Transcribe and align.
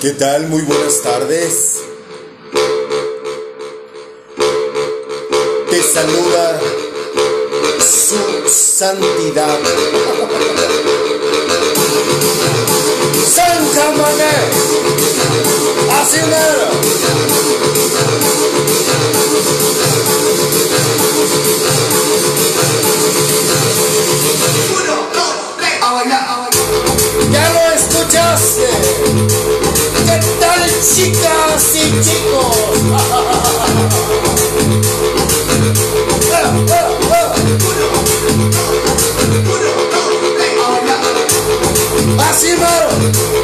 ¿Qué 0.00 0.10
tal? 0.10 0.48
Muy 0.48 0.62
buenas 0.62 1.00
tardes. 1.02 1.80
Te 5.70 5.82
saluda 5.82 6.60
su 7.80 8.48
santidad. 8.48 9.58
San. 13.34 13.64
Así 15.90 16.20
mero. 16.28 16.68
Uno, 24.70 24.94
dos, 25.14 25.56
tres, 25.58 25.82
a 25.82 25.92
bailar, 25.92 26.28
a 26.28 26.36
bailar. 26.36 26.52
Ya 27.32 27.44
lo 27.52 27.60
escuchaste. 28.04 28.68
¿Qué 30.06 30.18
tal 30.40 30.62
chicas 30.94 31.74
y 31.74 31.76
chicos? 32.00 32.56
Uno. 32.82 32.98
Así 42.30 42.48
mero. 42.48 43.43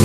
Eh, 0.00 0.04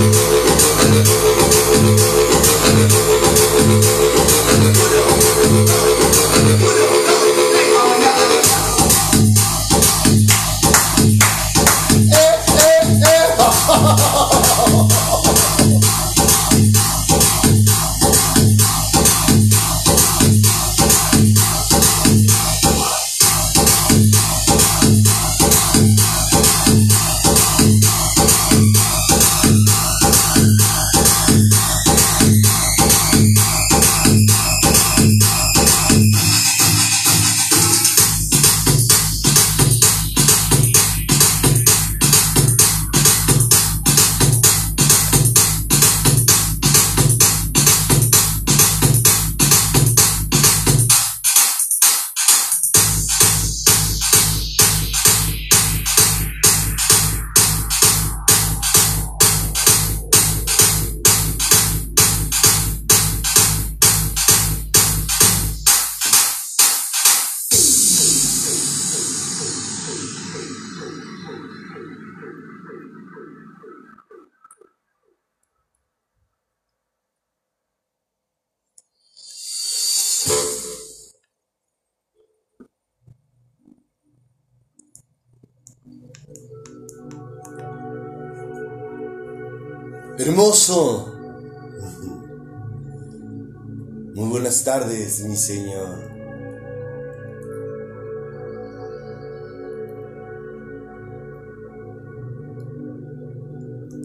Hermoso. 90.34 91.14
Muy 94.16 94.30
buenas 94.30 94.64
tardes, 94.64 95.24
mi 95.24 95.36
Señor. 95.36 96.10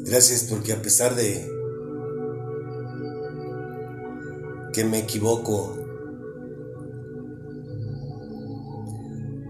Gracias 0.06 0.44
porque 0.44 0.74
a 0.74 0.82
pesar 0.84 1.16
de 1.16 1.52
que 4.72 4.84
me 4.84 5.00
equivoco, 5.00 5.76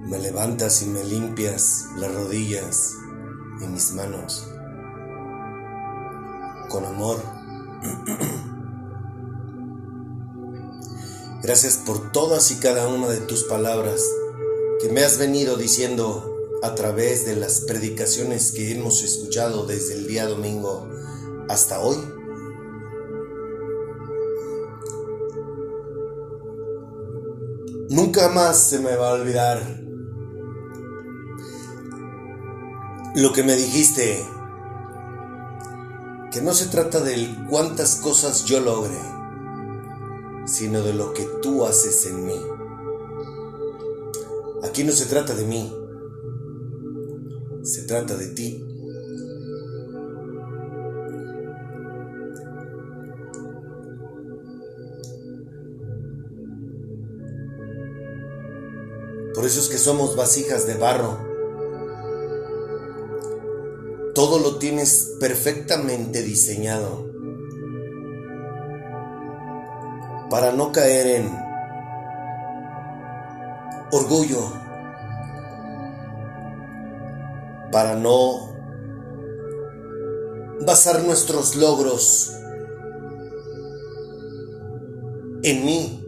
me 0.08 0.18
levantas 0.18 0.82
y 0.84 0.86
me 0.86 1.04
limpias 1.04 1.88
las 1.98 2.16
rodillas 2.16 2.96
y 3.62 3.68
mis 3.68 3.92
manos 3.92 4.50
con 6.69 6.85
amor. 6.85 7.18
Gracias 11.41 11.78
por 11.78 12.12
todas 12.12 12.52
y 12.52 12.56
cada 12.56 12.88
una 12.88 13.07
de 13.07 13.19
tus 13.22 13.44
palabras 13.44 14.02
que 14.81 14.90
me 14.90 15.03
has 15.03 15.18
venido 15.18 15.57
diciendo 15.57 16.35
a 16.62 16.75
través 16.75 17.25
de 17.25 17.35
las 17.35 17.62
predicaciones 17.62 18.52
que 18.52 18.72
hemos 18.72 19.03
escuchado 19.03 19.66
desde 19.66 19.96
el 19.96 20.07
día 20.07 20.28
domingo 20.28 20.88
hasta 21.50 21.80
hoy. 21.80 21.97
Nunca 27.90 28.30
más 28.30 28.69
se 28.69 28.80
me 28.80 28.96
va 28.96 29.09
a 29.09 29.13
olvidar 29.13 29.81
lo 33.15 33.33
que 33.33 33.44
me 33.44 33.56
dijiste 33.56 34.24
que 36.31 36.42
no 36.42 36.54
se 36.54 36.68
trata 36.68 37.02
de 37.02 37.36
cuántas 37.50 37.96
cosas 37.96 38.46
yo 38.46 38.60
logre, 38.60 39.00
sino 40.46 40.81
de 40.84 40.94
lo 40.94 41.14
que 41.14 41.26
tú 41.42 41.66
haces 41.66 42.06
en 42.06 42.26
mí. 42.26 42.40
Aquí 44.64 44.84
no 44.84 44.92
se 44.92 45.06
trata 45.06 45.34
de 45.34 45.46
mí, 45.46 45.74
se 47.64 47.84
trata 47.84 48.16
de 48.16 48.28
ti. 48.28 48.66
Por 59.34 59.46
eso 59.46 59.62
es 59.62 59.70
que 59.70 59.78
somos 59.78 60.16
vasijas 60.16 60.68
de 60.68 60.75
barro. 60.75 61.29
Todo 64.19 64.38
lo 64.38 64.57
tienes 64.57 65.16
perfectamente 65.18 66.21
diseñado 66.24 67.10
para 70.30 70.51
no 70.51 70.74
caer 70.74 71.07
en 71.07 71.31
orgullo, 73.94 74.42
para 77.71 77.95
no 77.95 78.50
basar 80.65 81.01
nuestros 81.06 81.56
logros 81.56 82.33
en 85.44 85.65
mí. 85.65 86.04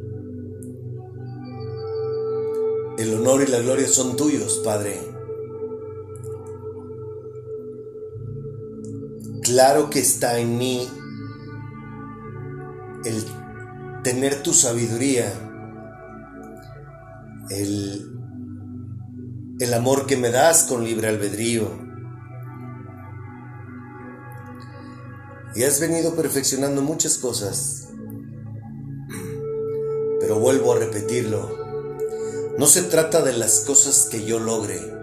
El 2.97 3.13
honor 3.13 3.43
y 3.47 3.47
la 3.49 3.59
gloria 3.59 3.87
son 3.87 4.17
tuyos, 4.17 4.61
Padre. 4.65 5.10
Claro 9.61 9.91
que 9.91 9.99
está 9.99 10.39
en 10.39 10.57
mí 10.57 10.89
el 13.05 13.23
tener 14.03 14.41
tu 14.41 14.53
sabiduría, 14.53 15.31
el, 17.51 18.11
el 19.59 19.73
amor 19.75 20.07
que 20.07 20.17
me 20.17 20.31
das 20.31 20.63
con 20.63 20.83
libre 20.83 21.09
albedrío. 21.09 21.77
Y 25.53 25.61
has 25.61 25.79
venido 25.79 26.15
perfeccionando 26.15 26.81
muchas 26.81 27.19
cosas. 27.19 27.89
Pero 30.21 30.39
vuelvo 30.39 30.73
a 30.73 30.79
repetirlo. 30.79 31.55
No 32.57 32.65
se 32.65 32.81
trata 32.81 33.21
de 33.21 33.33
las 33.33 33.59
cosas 33.59 34.07
que 34.09 34.25
yo 34.25 34.39
logre. 34.39 35.00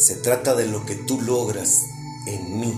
Se 0.00 0.16
trata 0.16 0.54
de 0.54 0.66
lo 0.66 0.86
que 0.86 0.94
tú 0.94 1.20
logras 1.20 1.84
en 2.26 2.58
mí. 2.58 2.74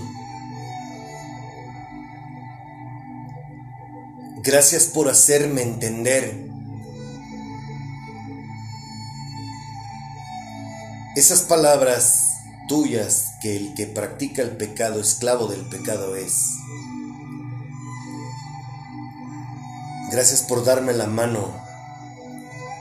Gracias 4.43 4.87
por 4.87 5.07
hacerme 5.07 5.61
entender 5.61 6.49
esas 11.15 11.43
palabras 11.43 12.41
tuyas 12.67 13.35
que 13.41 13.55
el 13.55 13.73
que 13.73 13.87
practica 13.87 14.41
el 14.41 14.57
pecado, 14.57 14.99
esclavo 14.99 15.47
del 15.47 15.61
pecado 15.69 16.17
es. 16.17 16.33
Gracias 20.11 20.41
por 20.41 20.65
darme 20.65 20.91
la 20.91 21.07
mano 21.07 21.55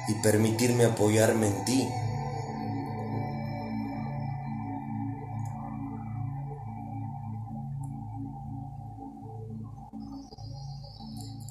y 0.08 0.14
permitirme 0.14 0.84
apoyarme 0.84 1.46
en 1.46 1.64
ti. 1.64 1.88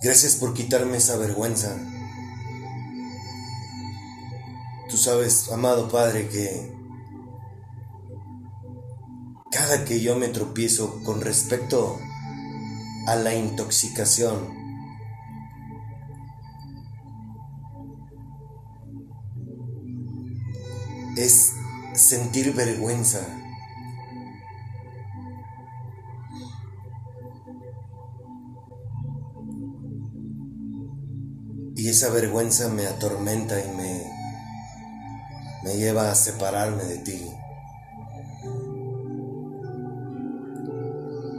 Gracias 0.02 0.36
por 0.36 0.56
quitarme 0.56 0.98
esa 0.98 1.16
vergüenza. 1.18 1.78
Tú 4.90 4.98
sabes, 4.98 5.52
amado 5.52 5.90
Padre, 5.90 6.28
que 6.28 6.76
cada 9.52 9.86
que 9.86 10.02
yo 10.02 10.16
me 10.16 10.30
tropiezo 10.30 11.04
con 11.04 11.22
respecto 11.22 12.00
a 13.06 13.16
la 13.16 13.36
intoxicación, 13.36 14.62
es 21.16 21.54
sentir 21.94 22.54
vergüenza. 22.54 23.20
Esa 32.02 32.10
vergüenza 32.10 32.68
me 32.68 32.88
atormenta 32.88 33.64
y 33.64 33.70
me, 33.78 34.12
me 35.64 35.78
lleva 35.78 36.10
a 36.10 36.16
separarme 36.16 36.84
de 36.84 36.98
ti. 36.98 37.32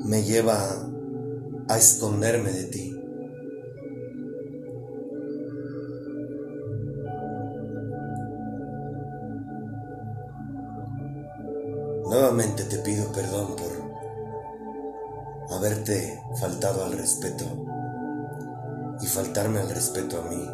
Me 0.04 0.22
lleva 0.22 0.88
a 1.68 1.76
esconderme 1.76 2.52
de 2.52 2.64
ti. 2.66 2.96
Nuevamente 12.04 12.62
te 12.62 12.78
pido 12.78 13.10
perdón 13.10 13.56
por 13.56 13.72
haberte 15.56 16.22
faltado 16.38 16.84
al 16.84 16.92
respeto 16.92 17.71
y 19.02 19.06
faltarme 19.06 19.58
al 19.58 19.68
respeto 19.68 20.20
a 20.20 20.30
mí. 20.30 20.48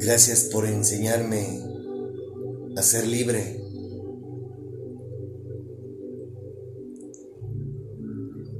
Gracias 0.00 0.44
por 0.44 0.66
enseñarme 0.66 1.62
a 2.76 2.82
ser 2.82 3.06
libre. 3.06 3.60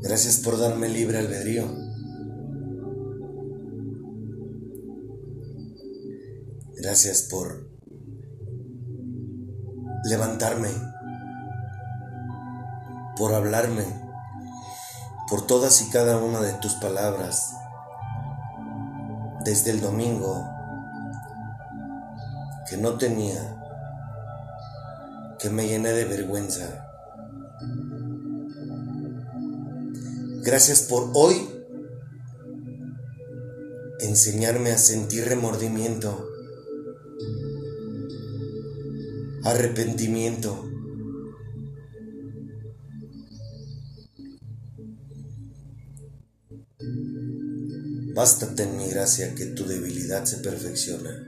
Gracias 0.02 0.38
por 0.38 0.58
darme 0.58 0.88
libre 0.88 1.18
albedrío. 1.18 1.87
Gracias 6.88 7.20
por 7.20 7.68
levantarme, 10.04 10.70
por 13.14 13.34
hablarme, 13.34 13.84
por 15.28 15.46
todas 15.46 15.82
y 15.82 15.90
cada 15.90 16.16
una 16.16 16.40
de 16.40 16.54
tus 16.54 16.76
palabras. 16.76 17.52
Desde 19.44 19.72
el 19.72 19.82
domingo 19.82 20.48
que 22.70 22.78
no 22.78 22.96
tenía, 22.96 23.38
que 25.38 25.50
me 25.50 25.68
llené 25.68 25.90
de 25.90 26.06
vergüenza. 26.06 26.88
Gracias 30.42 30.80
por 30.80 31.10
hoy 31.12 31.50
enseñarme 34.00 34.70
a 34.70 34.78
sentir 34.78 35.28
remordimiento, 35.28 36.37
arrepentimiento. 39.44 40.70
Bástate 48.14 48.64
en 48.64 48.76
mi 48.76 48.88
gracia 48.88 49.34
que 49.34 49.46
tu 49.46 49.64
debilidad 49.64 50.24
se 50.24 50.38
perfecciona, 50.38 51.24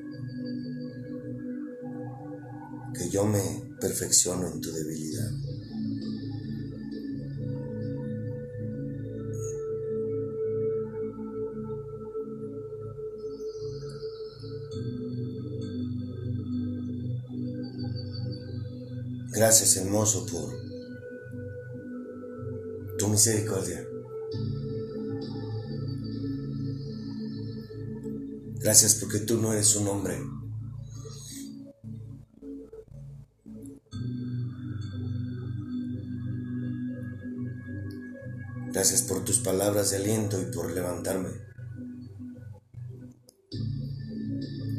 que 2.94 3.08
yo 3.10 3.24
me 3.24 3.76
perfecciono 3.80 4.48
en 4.48 4.60
tu 4.60 4.72
debilidad. 4.72 5.29
Gracias, 19.40 19.74
hermoso, 19.78 20.26
por 20.26 20.52
tu 22.98 23.08
misericordia. 23.08 23.82
Gracias 28.58 28.96
porque 28.96 29.20
tú 29.20 29.40
no 29.40 29.54
eres 29.54 29.74
un 29.76 29.88
hombre. 29.88 30.18
Gracias 38.74 39.00
por 39.00 39.24
tus 39.24 39.38
palabras 39.38 39.90
de 39.90 39.96
aliento 39.96 40.38
y 40.38 40.52
por 40.52 40.70
levantarme. 40.70 41.30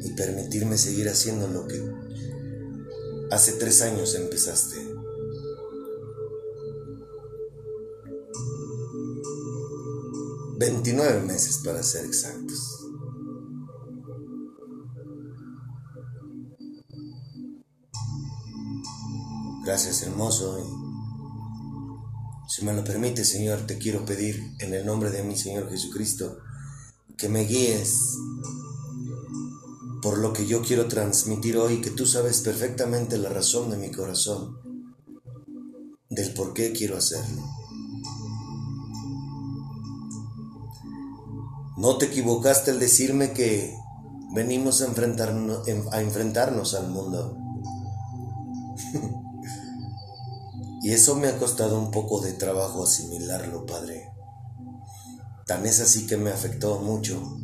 Y 0.04 0.12
permitirme 0.12 0.78
seguir 0.78 1.10
haciendo 1.10 1.48
lo 1.48 1.68
que 1.68 2.01
hace 3.32 3.54
tres 3.54 3.82
años 3.82 4.14
empezaste. 4.14 4.76
Veintinueve 10.58 11.22
meses 11.22 11.62
para 11.64 11.82
ser 11.82 12.06
exactos. 12.06 12.78
Gracias 19.64 20.02
hermoso. 20.04 20.58
si 22.50 22.66
me 22.66 22.74
lo 22.74 22.84
permite 22.84 23.24
Señor, 23.24 23.66
te 23.66 23.78
quiero 23.78 24.06
pedir 24.06 24.44
en 24.60 24.74
el 24.74 24.86
nombre 24.86 25.10
de 25.10 25.24
mi 25.24 25.38
Señor 25.38 25.70
Jesucristo 25.70 26.38
que 27.18 27.30
me 27.30 27.46
guíes 27.46 27.96
por 30.02 30.18
lo 30.18 30.34
que 30.34 30.48
yo 30.48 30.62
quiero 30.62 30.88
transmitir 30.88 31.58
hoy, 31.58 31.82
que 31.82 31.92
tú 31.92 32.06
sabes 32.06 32.42
perfectamente 32.42 33.18
la 33.18 33.30
razón 33.30 33.70
de 33.70 33.78
mi 33.78 33.92
corazón, 33.92 34.58
del 36.10 36.34
por 36.34 36.54
qué 36.54 36.72
quiero 36.72 36.98
hacerlo. 36.98 37.44
No 41.78 41.98
te 41.98 42.08
equivocaste 42.08 42.72
al 42.72 42.80
decirme 42.80 43.34
que 43.34 43.76
venimos 44.34 44.82
a 44.82 44.86
enfrentarnos, 44.86 45.68
a 45.92 46.02
enfrentarnos 46.02 46.74
al 46.74 46.90
mundo. 46.90 47.38
y 50.84 50.92
eso 50.92 51.16
me 51.16 51.28
ha 51.28 51.38
costado 51.38 51.80
un 51.80 51.92
poco 51.92 52.22
de 52.22 52.34
trabajo 52.34 52.84
asimilarlo, 52.84 53.66
Padre. 53.66 54.12
Tan 55.46 55.66
es 55.66 55.80
así 55.80 56.08
que 56.08 56.18
me 56.18 56.30
afectó 56.30 56.80
mucho 56.80 57.41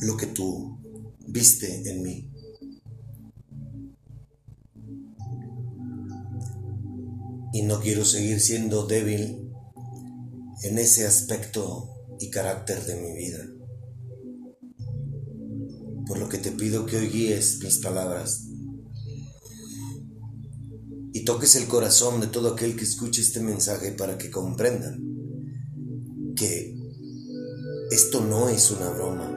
lo 0.00 0.16
que 0.16 0.26
tú 0.26 0.78
viste 1.26 1.88
en 1.90 2.02
mí. 2.02 2.30
Y 7.52 7.62
no 7.62 7.80
quiero 7.80 8.04
seguir 8.04 8.40
siendo 8.40 8.86
débil 8.86 9.50
en 10.62 10.78
ese 10.78 11.06
aspecto 11.06 11.90
y 12.20 12.30
carácter 12.30 12.84
de 12.84 12.96
mi 12.96 13.12
vida. 13.16 13.46
Por 16.06 16.18
lo 16.18 16.28
que 16.28 16.38
te 16.38 16.52
pido 16.52 16.86
que 16.86 16.96
hoy 16.96 17.08
guíes 17.08 17.60
mis 17.62 17.78
palabras 17.78 18.46
y 21.12 21.24
toques 21.24 21.56
el 21.56 21.66
corazón 21.66 22.20
de 22.20 22.26
todo 22.26 22.52
aquel 22.52 22.76
que 22.76 22.84
escuche 22.84 23.22
este 23.22 23.40
mensaje 23.40 23.92
para 23.92 24.18
que 24.18 24.30
comprendan 24.30 25.02
que 26.36 26.76
esto 27.90 28.20
no 28.20 28.48
es 28.48 28.70
una 28.70 28.90
broma. 28.90 29.35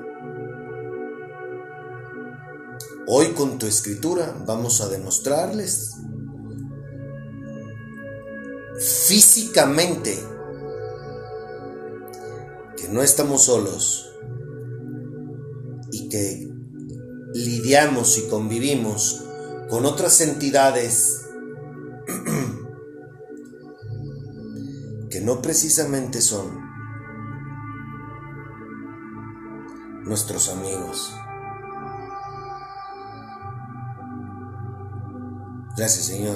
Hoy 3.11 3.33
con 3.33 3.57
tu 3.57 3.65
escritura 3.65 4.35
vamos 4.45 4.81
a 4.81 4.87
demostrarles 4.87 5.95
físicamente 9.07 10.15
no 12.91 13.01
estamos 13.03 13.45
solos 13.45 14.11
y 15.91 16.09
que 16.09 16.51
lidiamos 17.33 18.17
y 18.17 18.27
convivimos 18.27 19.23
con 19.69 19.85
otras 19.85 20.19
entidades 20.21 21.27
que 25.11 25.21
no 25.21 25.39
precisamente 25.41 26.21
son 26.21 26.67
nuestros 30.05 30.49
amigos. 30.49 31.13
Gracias 35.79 36.07
Señor 36.07 36.35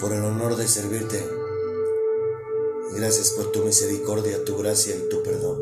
por 0.00 0.12
el 0.12 0.24
honor 0.24 0.56
de 0.56 0.66
servirte. 0.66 1.24
Gracias 2.96 3.30
por 3.30 3.52
tu 3.52 3.62
misericordia, 3.64 4.44
tu 4.44 4.56
gracia 4.56 4.96
y 4.96 5.08
tu 5.08 5.22
perdón. 5.22 5.60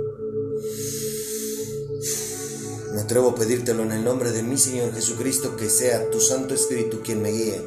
Me 2.95 3.03
atrevo 3.03 3.29
a 3.29 3.35
pedírtelo 3.35 3.83
en 3.83 3.93
el 3.93 4.05
nombre 4.05 4.33
de 4.33 4.43
mi 4.43 4.57
Señor 4.57 4.95
Jesucristo, 4.95 5.55
que 5.59 5.69
sea 5.69 6.09
tu 6.09 6.19
Santo 6.19 6.55
Espíritu 6.55 7.03
quien 7.03 7.21
me 7.21 7.31
guíe, 7.31 7.61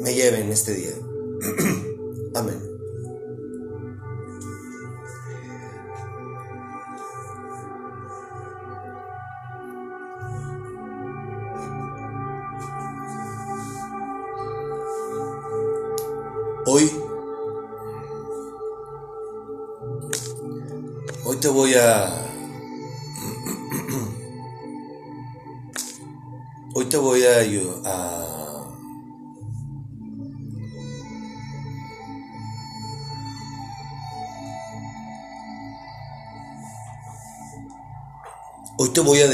me 0.00 0.12
lleve 0.12 0.40
en 0.40 0.50
este 0.50 0.74
día. 0.74 0.94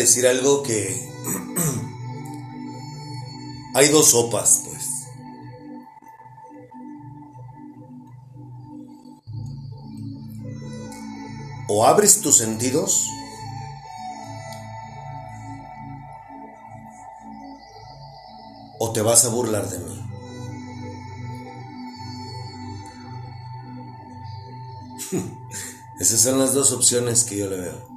decir 0.05 0.27
algo 0.27 0.63
que... 0.63 1.13
Hay 3.75 3.89
dos 3.89 4.11
sopas, 4.11 4.63
pues. 4.65 4.85
o 11.67 11.85
abres 11.85 12.21
tus 12.21 12.37
sentidos 12.37 13.09
o 18.79 18.93
te 18.93 19.03
vas 19.03 19.25
a 19.25 19.31
burlar 19.31 19.69
de 19.69 19.79
mí. 19.79 20.01
Esas 26.01 26.21
son 26.21 26.39
las 26.39 26.55
dos 26.55 26.73
opciones 26.73 27.25
que 27.25 27.39
yo 27.39 27.49
le 27.49 27.57
veo. 27.57 27.94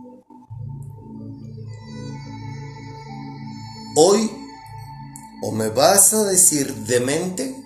Hoy 4.00 4.30
o 5.42 5.51
me 5.51 5.70
vas 5.70 6.13
a 6.13 6.24
decir 6.25 6.72
demente 6.86 7.60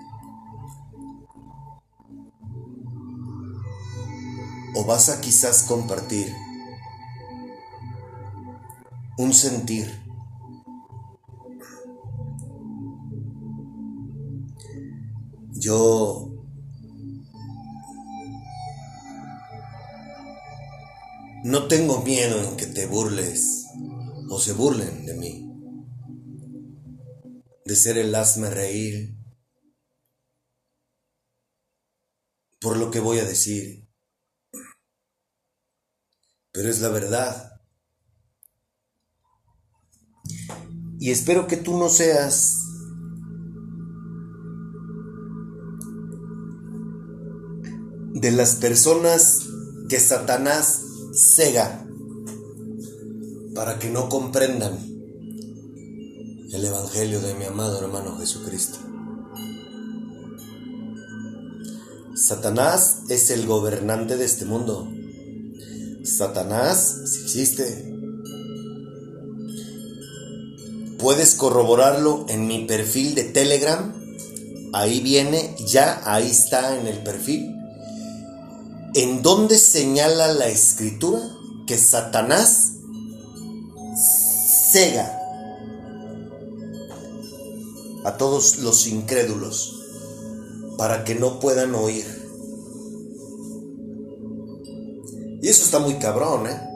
o 4.74 4.86
vas 4.86 5.10
a 5.10 5.20
quizás 5.20 5.64
compartir 5.64 6.34
un 9.18 9.34
sentir. 9.34 9.92
Yo 15.56 16.32
no 21.44 21.68
tengo 21.68 22.00
miedo 22.04 22.42
en 22.42 22.56
que 22.56 22.68
te 22.68 22.86
burles 22.86 23.68
o 24.30 24.40
se 24.40 24.54
burlen 24.54 25.06
de 25.06 25.14
mí, 25.16 25.51
de 27.72 27.78
ser 27.78 27.98
el 27.98 28.14
hazme 28.14 28.50
reír 28.50 29.16
por 32.60 32.76
lo 32.76 32.92
que 32.92 33.00
voy 33.00 33.20
a 33.20 33.24
decir 33.24 33.88
pero 36.52 36.68
es 36.68 36.82
la 36.82 36.90
verdad. 36.90 37.62
Y 41.00 41.12
espero 41.12 41.48
que 41.48 41.56
tú 41.56 41.78
no 41.78 41.88
seas 41.88 42.58
de 48.16 48.32
las 48.32 48.58
personas 48.58 49.48
que 49.88 49.98
Satanás 49.98 50.82
cega 51.14 51.86
para 53.56 53.80
que 53.80 53.90
no 53.90 54.10
comprendan 54.10 54.91
el 56.54 56.66
Evangelio 56.66 57.22
de 57.22 57.34
mi 57.36 57.46
amado 57.46 57.80
hermano 57.80 58.18
Jesucristo. 58.18 58.78
Satanás 62.14 63.04
es 63.08 63.30
el 63.30 63.48
gobernante 63.48 64.18
de 64.18 64.26
este 64.26 64.44
mundo. 64.44 64.92
Satanás, 66.04 67.04
si 67.06 67.22
existe. 67.24 67.96
Puedes 71.00 71.36
corroborarlo 71.36 72.26
en 72.28 72.48
mi 72.48 72.66
perfil 72.66 73.16
de 73.16 73.24
Telegram. 73.24 73.96
Ahí 74.74 75.00
viene, 75.00 75.56
ya 75.66 76.02
ahí 76.06 76.30
está 76.30 76.78
en 76.78 76.86
el 76.86 77.02
perfil. 77.02 77.56
En 78.94 79.22
donde 79.22 79.58
señala 79.58 80.34
la 80.34 80.48
escritura 80.48 81.22
que 81.66 81.78
Satanás 81.78 82.74
cega 84.72 85.21
a 88.04 88.18
todos 88.18 88.60
los 88.60 88.88
incrédulos 88.88 89.80
para 90.78 91.04
que 91.04 91.16
no 91.16 91.40
puedan 91.40 91.76
oír. 91.76 92.06
Y 95.42 95.48
eso 95.48 95.64
está 95.64 95.80
muy 95.80 95.96
cabrón, 95.96 96.48
¿eh? 96.48 96.62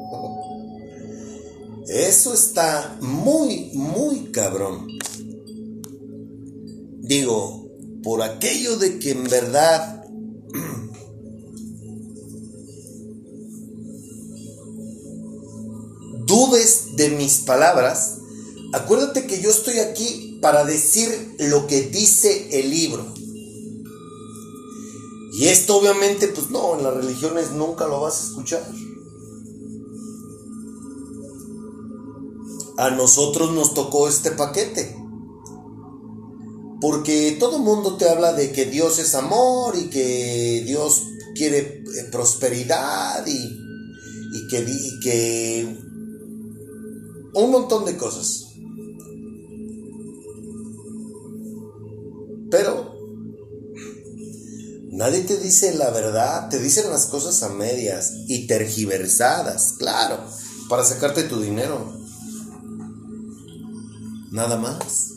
Eso 1.88 2.34
está 2.34 2.98
muy, 3.00 3.70
muy 3.76 4.32
cabrón. 4.32 4.88
Digo, 7.02 7.70
por 8.02 8.24
aquello 8.24 8.78
de 8.78 8.98
que 8.98 9.12
en 9.12 9.26
verdad 9.26 10.04
dudes 16.26 16.96
de 16.96 17.12
mis 17.12 17.42
palabras, 17.42 18.18
acuérdate 18.74 19.28
que 19.28 19.40
yo 19.40 19.52
estoy 19.52 19.78
aquí 19.78 20.25
para 20.46 20.64
decir 20.64 21.38
lo 21.40 21.66
que 21.66 21.90
dice 21.90 22.60
el 22.60 22.70
libro. 22.70 23.04
Y 25.34 25.48
esto 25.48 25.78
obviamente, 25.78 26.28
pues 26.28 26.52
no, 26.52 26.78
en 26.78 26.84
las 26.84 26.94
religiones 26.94 27.50
nunca 27.54 27.88
lo 27.88 28.02
vas 28.02 28.22
a 28.22 28.24
escuchar. 28.26 28.64
A 32.78 32.92
nosotros 32.92 33.54
nos 33.54 33.74
tocó 33.74 34.08
este 34.08 34.30
paquete. 34.30 34.96
Porque 36.80 37.36
todo 37.40 37.58
mundo 37.58 37.98
te 37.98 38.08
habla 38.08 38.34
de 38.34 38.52
que 38.52 38.66
Dios 38.66 39.00
es 39.00 39.16
amor 39.16 39.76
y 39.76 39.90
que 39.90 40.62
Dios 40.64 41.02
quiere 41.34 41.58
eh, 41.58 42.04
prosperidad 42.12 43.26
y, 43.26 43.32
y 43.34 44.48
que, 44.48 44.60
y 44.60 45.00
que 45.00 45.76
un 47.34 47.50
montón 47.50 47.84
de 47.86 47.98
cosas. 47.98 48.45
Nadie 55.06 55.22
te 55.22 55.38
dice 55.38 55.76
la 55.76 55.92
verdad, 55.92 56.50
te 56.50 56.58
dicen 56.58 56.90
las 56.90 57.06
cosas 57.06 57.44
a 57.44 57.50
medias 57.50 58.12
y 58.28 58.48
tergiversadas, 58.48 59.76
claro, 59.78 60.20
para 60.68 60.84
sacarte 60.84 61.22
tu 61.24 61.42
dinero. 61.42 61.96
Nada 64.32 64.58
más. 64.58 65.12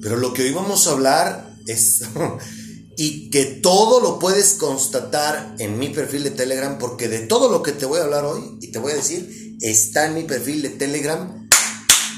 Pero 0.00 0.16
lo 0.16 0.32
que 0.32 0.44
hoy 0.44 0.52
vamos 0.52 0.86
a 0.86 0.92
hablar 0.92 1.54
es 1.66 2.00
y 2.96 3.28
que 3.28 3.44
todo 3.44 4.00
lo 4.00 4.18
puedes 4.18 4.54
constatar 4.54 5.54
en 5.58 5.78
mi 5.78 5.90
perfil 5.90 6.24
de 6.24 6.30
Telegram, 6.30 6.78
porque 6.78 7.08
de 7.08 7.26
todo 7.26 7.50
lo 7.50 7.62
que 7.62 7.72
te 7.72 7.84
voy 7.84 8.00
a 8.00 8.04
hablar 8.04 8.24
hoy 8.24 8.56
y 8.62 8.72
te 8.72 8.78
voy 8.78 8.92
a 8.92 8.96
decir, 8.96 9.58
está 9.60 10.06
en 10.06 10.14
mi 10.14 10.22
perfil 10.22 10.62
de 10.62 10.70
Telegram 10.70 11.46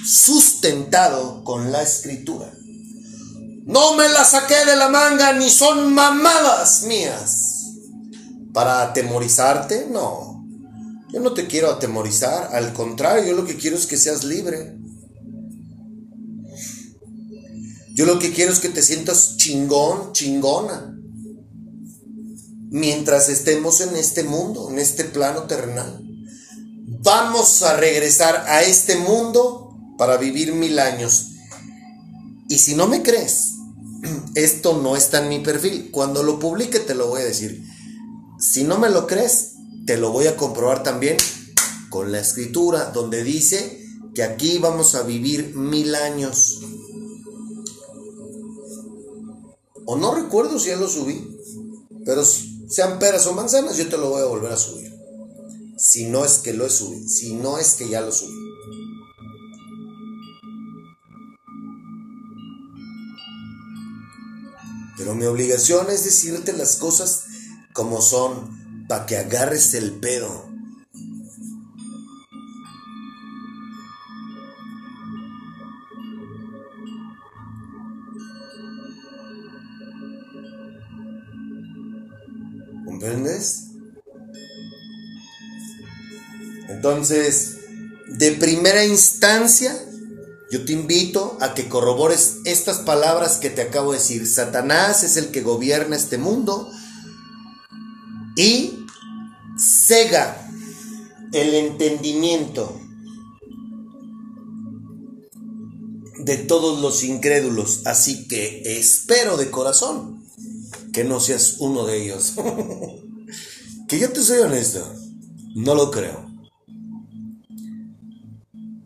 sustentado 0.06 1.42
con 1.42 1.72
la 1.72 1.82
escritura. 1.82 2.52
No 3.66 3.96
me 3.96 4.08
la 4.10 4.24
saqué 4.24 4.66
de 4.66 4.76
la 4.76 4.88
manga 4.88 5.32
ni 5.32 5.48
son 5.48 5.94
mamadas 5.94 6.82
mías. 6.82 7.72
Para 8.52 8.82
atemorizarte, 8.82 9.88
no. 9.90 10.44
Yo 11.12 11.20
no 11.20 11.32
te 11.32 11.46
quiero 11.46 11.70
atemorizar, 11.70 12.50
al 12.52 12.72
contrario, 12.72 13.24
yo 13.24 13.36
lo 13.36 13.46
que 13.46 13.56
quiero 13.56 13.76
es 13.76 13.86
que 13.86 13.96
seas 13.96 14.24
libre. 14.24 14.76
Yo 17.94 18.04
lo 18.04 18.18
que 18.18 18.32
quiero 18.32 18.52
es 18.52 18.58
que 18.58 18.68
te 18.68 18.82
sientas 18.82 19.36
chingón, 19.36 20.12
chingona. 20.12 20.94
Mientras 22.70 23.28
estemos 23.28 23.80
en 23.80 23.96
este 23.96 24.24
mundo, 24.24 24.68
en 24.70 24.80
este 24.80 25.04
plano 25.04 25.44
terrenal. 25.44 26.00
Vamos 27.04 27.62
a 27.62 27.76
regresar 27.76 28.44
a 28.48 28.62
este 28.62 28.96
mundo 28.96 29.78
para 29.96 30.16
vivir 30.16 30.52
mil 30.52 30.78
años. 30.80 31.33
Y 32.48 32.58
si 32.58 32.74
no 32.74 32.86
me 32.86 33.02
crees, 33.02 33.54
esto 34.34 34.80
no 34.80 34.96
está 34.96 35.22
en 35.22 35.28
mi 35.28 35.40
perfil. 35.40 35.90
Cuando 35.90 36.22
lo 36.22 36.38
publique 36.38 36.80
te 36.80 36.94
lo 36.94 37.08
voy 37.08 37.22
a 37.22 37.24
decir. 37.24 37.64
Si 38.38 38.64
no 38.64 38.78
me 38.78 38.90
lo 38.90 39.06
crees, 39.06 39.52
te 39.86 39.96
lo 39.96 40.10
voy 40.10 40.26
a 40.26 40.36
comprobar 40.36 40.82
también 40.82 41.16
con 41.88 42.12
la 42.12 42.20
escritura 42.20 42.86
donde 42.86 43.22
dice 43.22 43.80
que 44.14 44.22
aquí 44.22 44.58
vamos 44.58 44.94
a 44.94 45.02
vivir 45.02 45.54
mil 45.54 45.94
años. 45.94 46.60
O 49.86 49.96
no 49.96 50.14
recuerdo 50.14 50.58
si 50.58 50.68
ya 50.68 50.76
lo 50.76 50.88
subí. 50.88 51.30
Pero 52.04 52.24
sean 52.24 52.98
peras 52.98 53.26
o 53.26 53.32
manzanas, 53.32 53.76
yo 53.76 53.88
te 53.88 53.96
lo 53.96 54.10
voy 54.10 54.22
a 54.22 54.26
volver 54.26 54.52
a 54.52 54.56
subir. 54.56 54.92
Si 55.78 56.06
no 56.06 56.24
es 56.24 56.38
que 56.38 56.52
lo 56.52 56.66
he 56.66 56.70
subido. 56.70 57.08
Si 57.08 57.34
no 57.34 57.58
es 57.58 57.74
que 57.74 57.88
ya 57.88 58.00
lo 58.00 58.12
subí. 58.12 58.43
Pero 65.04 65.16
mi 65.16 65.26
obligación 65.26 65.90
es 65.90 66.02
decirte 66.02 66.54
las 66.54 66.76
cosas 66.76 67.24
como 67.74 68.00
son, 68.00 68.86
para 68.88 69.04
que 69.04 69.18
agarres 69.18 69.74
el 69.74 69.92
pedo. 69.92 70.48
¿Comprendes? 82.86 83.64
Entonces, 86.70 87.58
de 88.08 88.32
primera 88.32 88.86
instancia, 88.86 89.78
yo 90.54 90.64
te 90.64 90.72
invito 90.72 91.36
a 91.40 91.52
que 91.52 91.68
corrobores 91.68 92.36
estas 92.44 92.78
palabras 92.78 93.38
que 93.38 93.50
te 93.50 93.60
acabo 93.60 93.90
de 93.90 93.98
decir. 93.98 94.24
Satanás 94.24 95.02
es 95.02 95.16
el 95.16 95.32
que 95.32 95.40
gobierna 95.40 95.96
este 95.96 96.16
mundo 96.16 96.70
y 98.36 98.86
cega 99.58 100.48
el 101.32 101.54
entendimiento 101.54 102.80
de 106.18 106.36
todos 106.36 106.80
los 106.80 107.02
incrédulos. 107.02 107.84
Así 107.84 108.28
que 108.28 108.78
espero 108.78 109.36
de 109.36 109.50
corazón 109.50 110.24
que 110.92 111.02
no 111.02 111.18
seas 111.18 111.56
uno 111.58 111.84
de 111.84 112.00
ellos. 112.00 112.34
que 113.88 113.98
yo 113.98 114.12
te 114.12 114.22
soy 114.22 114.38
honesto, 114.38 114.88
no 115.56 115.74
lo 115.74 115.90
creo. 115.90 116.23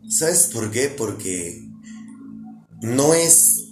¿Sabes 0.09 0.49
por 0.51 0.71
qué? 0.71 0.89
Porque 0.89 1.69
no 2.81 3.13
es... 3.13 3.67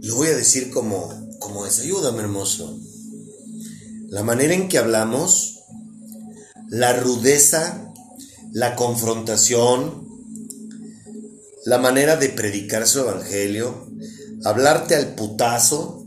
Lo 0.00 0.14
voy 0.14 0.28
a 0.28 0.36
decir 0.36 0.70
como, 0.70 1.28
como 1.38 1.66
es, 1.66 1.80
ayúdame 1.80 2.20
hermoso. 2.20 2.78
La 4.08 4.22
manera 4.22 4.54
en 4.54 4.68
que 4.68 4.78
hablamos, 4.78 5.64
la 6.68 6.94
rudeza, 6.94 7.92
la 8.52 8.74
confrontación, 8.74 10.08
la 11.66 11.78
manera 11.78 12.16
de 12.16 12.30
predicar 12.30 12.86
su 12.86 13.00
evangelio, 13.00 13.86
hablarte 14.44 14.94
al 14.94 15.14
putazo, 15.14 16.05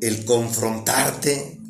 el 0.00 0.24
confrontarte. 0.24 1.60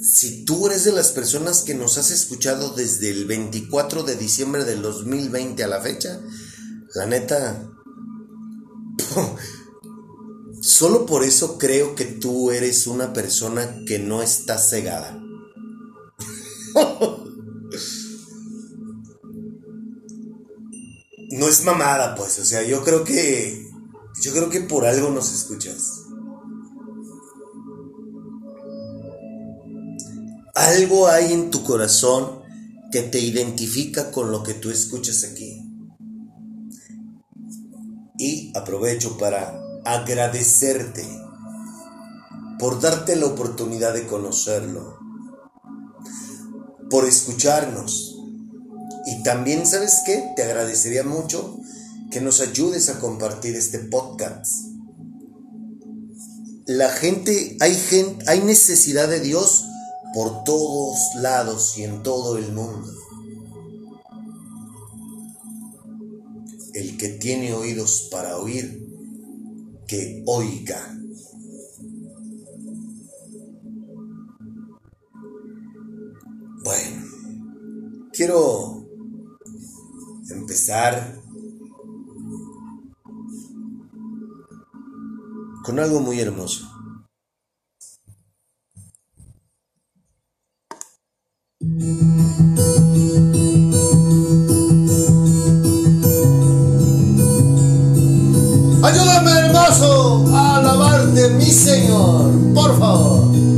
Si 0.00 0.44
tú 0.44 0.66
eres 0.66 0.84
de 0.84 0.92
las 0.92 1.12
personas 1.12 1.62
que 1.62 1.74
nos 1.74 1.96
has 1.98 2.10
escuchado 2.10 2.74
desde 2.74 3.10
el 3.10 3.24
24 3.26 4.02
de 4.02 4.16
diciembre 4.16 4.64
del 4.64 4.82
2020 4.82 5.62
a 5.62 5.68
la 5.68 5.80
fecha, 5.80 6.20
la 6.94 7.06
neta, 7.06 7.70
solo 10.60 11.06
por 11.06 11.24
eso 11.24 11.56
creo 11.58 11.94
que 11.94 12.04
tú 12.04 12.50
eres 12.50 12.86
una 12.86 13.12
persona 13.12 13.84
que 13.86 13.98
no 13.98 14.22
está 14.22 14.58
cegada. 14.58 15.18
no 21.30 21.48
es 21.48 21.64
mamada, 21.64 22.14
pues, 22.14 22.38
o 22.38 22.44
sea, 22.44 22.62
yo 22.62 22.84
creo 22.84 23.04
que 23.04 23.70
yo 24.20 24.32
creo 24.32 24.50
que 24.50 24.60
por 24.60 24.84
algo 24.84 25.10
nos 25.10 25.32
escuchas. 25.32 26.01
Algo 30.62 31.08
hay 31.08 31.32
en 31.32 31.50
tu 31.50 31.64
corazón 31.64 32.40
que 32.92 33.02
te 33.02 33.18
identifica 33.18 34.12
con 34.12 34.30
lo 34.30 34.44
que 34.44 34.54
tú 34.54 34.70
escuchas 34.70 35.24
aquí. 35.24 35.68
Y 38.16 38.52
aprovecho 38.56 39.18
para 39.18 39.60
agradecerte 39.84 41.04
por 42.60 42.80
darte 42.80 43.16
la 43.16 43.26
oportunidad 43.26 43.92
de 43.92 44.06
conocerlo, 44.06 45.00
por 46.88 47.08
escucharnos. 47.08 48.16
Y 49.06 49.24
también, 49.24 49.66
¿sabes 49.66 50.02
qué? 50.06 50.22
Te 50.36 50.44
agradecería 50.44 51.02
mucho 51.02 51.58
que 52.12 52.20
nos 52.20 52.40
ayudes 52.40 52.88
a 52.88 53.00
compartir 53.00 53.56
este 53.56 53.80
podcast. 53.80 54.52
La 56.66 56.88
gente, 56.88 57.56
hay 57.58 57.74
gente, 57.74 58.24
hay 58.28 58.42
necesidad 58.42 59.08
de 59.08 59.18
Dios 59.18 59.66
por 60.12 60.44
todos 60.44 61.14
lados 61.16 61.76
y 61.78 61.84
en 61.84 62.02
todo 62.02 62.36
el 62.36 62.52
mundo. 62.52 62.92
El 66.74 66.96
que 66.96 67.08
tiene 67.08 67.52
oídos 67.54 68.08
para 68.10 68.38
oír, 68.38 68.86
que 69.86 70.22
oiga. 70.26 70.98
Bueno, 76.64 77.02
quiero 78.12 78.86
empezar 80.30 81.20
con 85.64 85.78
algo 85.78 86.00
muy 86.00 86.20
hermoso. 86.20 86.71
Ayúdame, 98.82 99.30
hermoso, 99.30 100.24
a 100.34 100.56
alabarte, 100.56 101.28
mi 101.38 101.44
Señor, 101.44 102.32
por 102.52 102.76
favor. 102.80 103.51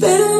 Pero 0.00 0.39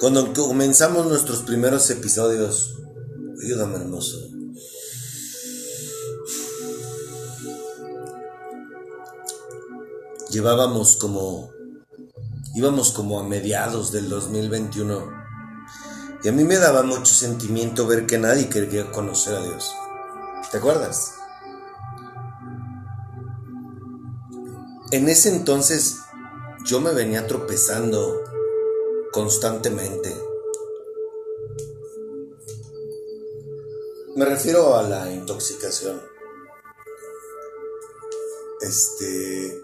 Cuando 0.00 0.32
comenzamos 0.32 1.06
nuestros 1.06 1.42
primeros 1.42 1.88
episodios, 1.90 2.74
ayúdame 3.40 3.76
hermoso. 3.76 4.18
Llevábamos 10.30 10.96
como, 10.96 11.52
íbamos 12.56 12.90
como 12.90 13.20
a 13.20 13.22
mediados 13.22 13.92
del 13.92 14.08
2021 14.08 15.20
y 16.24 16.28
a 16.28 16.32
mí 16.32 16.42
me 16.42 16.56
daba 16.56 16.82
mucho 16.82 17.14
sentimiento 17.14 17.86
ver 17.86 18.04
que 18.04 18.18
nadie 18.18 18.48
quería 18.48 18.90
conocer 18.90 19.36
a 19.36 19.42
Dios. 19.44 19.72
¿Te 20.50 20.58
acuerdas? 20.58 21.12
En 24.90 25.08
ese 25.08 25.28
entonces 25.28 26.00
yo 26.64 26.80
me 26.80 26.92
venía 26.92 27.26
tropezando 27.26 28.22
constantemente. 29.12 30.14
Me 34.16 34.24
refiero 34.24 34.76
a 34.76 34.82
la 34.82 35.10
intoxicación. 35.10 36.02
Este. 38.60 39.62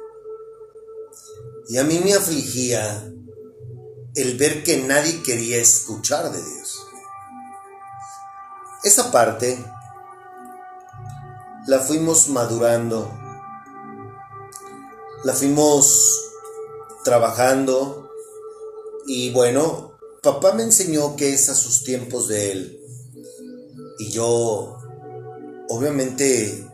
Y 1.69 1.79
a 1.79 1.85
mí 1.85 2.01
me 2.03 2.15
afligía 2.15 3.13
el 4.15 4.39
ver 4.39 4.63
que 4.65 4.79
nadie 4.79 5.23
quería 5.23 5.59
escuchar 5.59 6.31
de 6.33 6.43
Dios. 6.43 6.87
Esa 8.83 9.11
parte 9.11 9.63
la 11.67 11.81
fuimos 11.81 12.29
madurando, 12.29 13.11
la 15.25 15.33
fuimos 15.35 16.26
trabajando 17.07 18.11
y 19.07 19.31
bueno, 19.31 19.97
papá 20.25 20.55
me 20.55 20.65
enseñó 20.65 21.15
que 21.15 21.33
es 21.33 21.49
a 21.49 21.55
sus 21.55 21.85
tiempos 21.85 22.27
de 22.27 22.51
él. 22.51 22.81
Y 24.01 24.11
yo, 24.11 24.77
obviamente, 25.69 26.67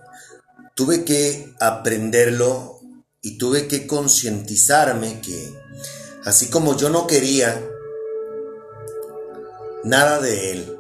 tuve 0.75 1.05
que 1.05 1.55
aprenderlo 1.61 2.81
y 3.21 3.37
tuve 3.37 3.69
que 3.69 3.87
concientizarme 3.87 5.21
que, 5.21 5.55
así 6.25 6.49
como 6.49 6.79
yo 6.79 6.89
no 6.89 7.07
quería 7.07 7.69
nada 9.85 10.19
de 10.19 10.53
él, 10.53 10.79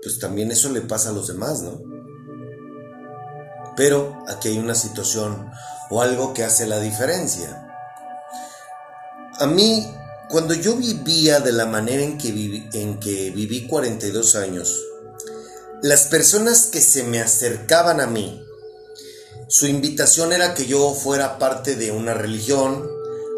pues 0.00 0.20
también 0.20 0.52
eso 0.52 0.68
le 0.68 0.82
pasa 0.82 1.10
a 1.10 1.12
los 1.12 1.26
demás, 1.26 1.60
¿no? 1.62 1.82
Pero 3.76 4.22
aquí 4.28 4.46
hay 4.46 4.58
una 4.58 4.76
situación 4.76 5.50
o 5.92 6.00
algo 6.00 6.32
que 6.32 6.42
hace 6.42 6.66
la 6.66 6.80
diferencia. 6.80 7.68
A 9.38 9.46
mí, 9.46 9.86
cuando 10.30 10.54
yo 10.54 10.74
vivía 10.74 11.40
de 11.40 11.52
la 11.52 11.66
manera 11.66 12.02
en 12.02 12.16
que 12.16 12.32
viví, 12.32 12.66
en 12.72 12.98
que 12.98 13.30
viví 13.30 13.66
42 13.66 14.36
años, 14.36 14.82
las 15.82 16.04
personas 16.04 16.68
que 16.72 16.80
se 16.80 17.02
me 17.02 17.20
acercaban 17.20 18.00
a 18.00 18.06
mí, 18.06 18.42
su 19.48 19.66
invitación 19.66 20.32
era 20.32 20.54
que 20.54 20.64
yo 20.64 20.94
fuera 20.94 21.38
parte 21.38 21.76
de 21.76 21.92
una 21.92 22.14
religión, 22.14 22.88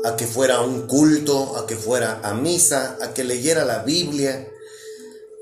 a 0.04 0.14
que 0.14 0.28
fuera 0.28 0.60
un 0.60 0.86
culto, 0.86 1.56
a 1.56 1.66
que 1.66 1.74
fuera 1.74 2.20
a 2.22 2.34
misa, 2.34 2.98
a 3.02 3.12
que 3.14 3.24
leyera 3.24 3.64
la 3.64 3.82
Biblia, 3.82 4.48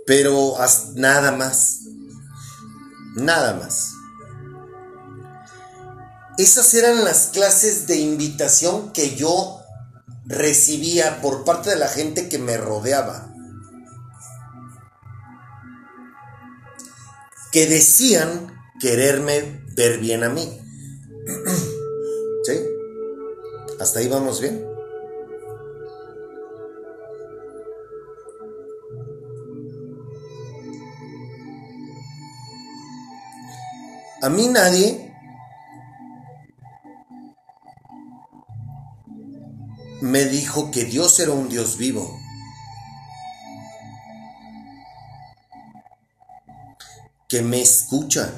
pero 0.07 0.57
nada 0.94 1.33
más, 1.33 1.81
nada 3.16 3.53
más. 3.53 3.91
Esas 6.38 6.72
eran 6.72 7.04
las 7.04 7.26
clases 7.26 7.86
de 7.86 7.96
invitación 7.96 8.92
que 8.92 9.14
yo 9.14 9.60
recibía 10.24 11.20
por 11.20 11.44
parte 11.44 11.70
de 11.70 11.76
la 11.76 11.88
gente 11.88 12.28
que 12.30 12.38
me 12.38 12.56
rodeaba. 12.56 13.34
Que 17.50 17.66
decían 17.66 18.50
quererme 18.80 19.62
ver 19.74 19.98
bien 19.98 20.24
a 20.24 20.30
mí. 20.30 20.58
¿Sí? 22.44 22.60
¿Hasta 23.78 23.98
ahí 23.98 24.08
vamos 24.08 24.40
bien? 24.40 24.64
A 34.22 34.28
mí 34.28 34.46
nadie 34.48 35.12
me 40.02 40.24
dijo 40.24 40.72
que 40.72 40.84
Dios 40.84 41.20
era 41.20 41.30
un 41.30 41.48
Dios 41.48 41.78
vivo. 41.78 42.20
Que 47.28 47.40
me 47.40 47.62
escucha. 47.62 48.34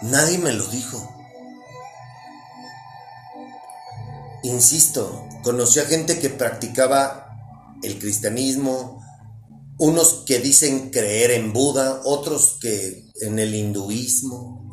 Nadie 0.00 0.38
me 0.38 0.52
lo 0.52 0.66
dijo. 0.68 1.10
Insisto, 4.44 5.28
conocí 5.42 5.78
a 5.80 5.84
gente 5.84 6.18
que 6.18 6.30
practicaba 6.30 7.36
el 7.82 7.98
cristianismo, 7.98 9.04
unos 9.78 10.24
que 10.26 10.38
dicen 10.38 10.90
creer 10.90 11.32
en 11.32 11.52
Buda, 11.52 12.00
otros 12.04 12.58
que 12.60 13.10
en 13.20 13.38
el 13.38 13.54
hinduismo, 13.54 14.63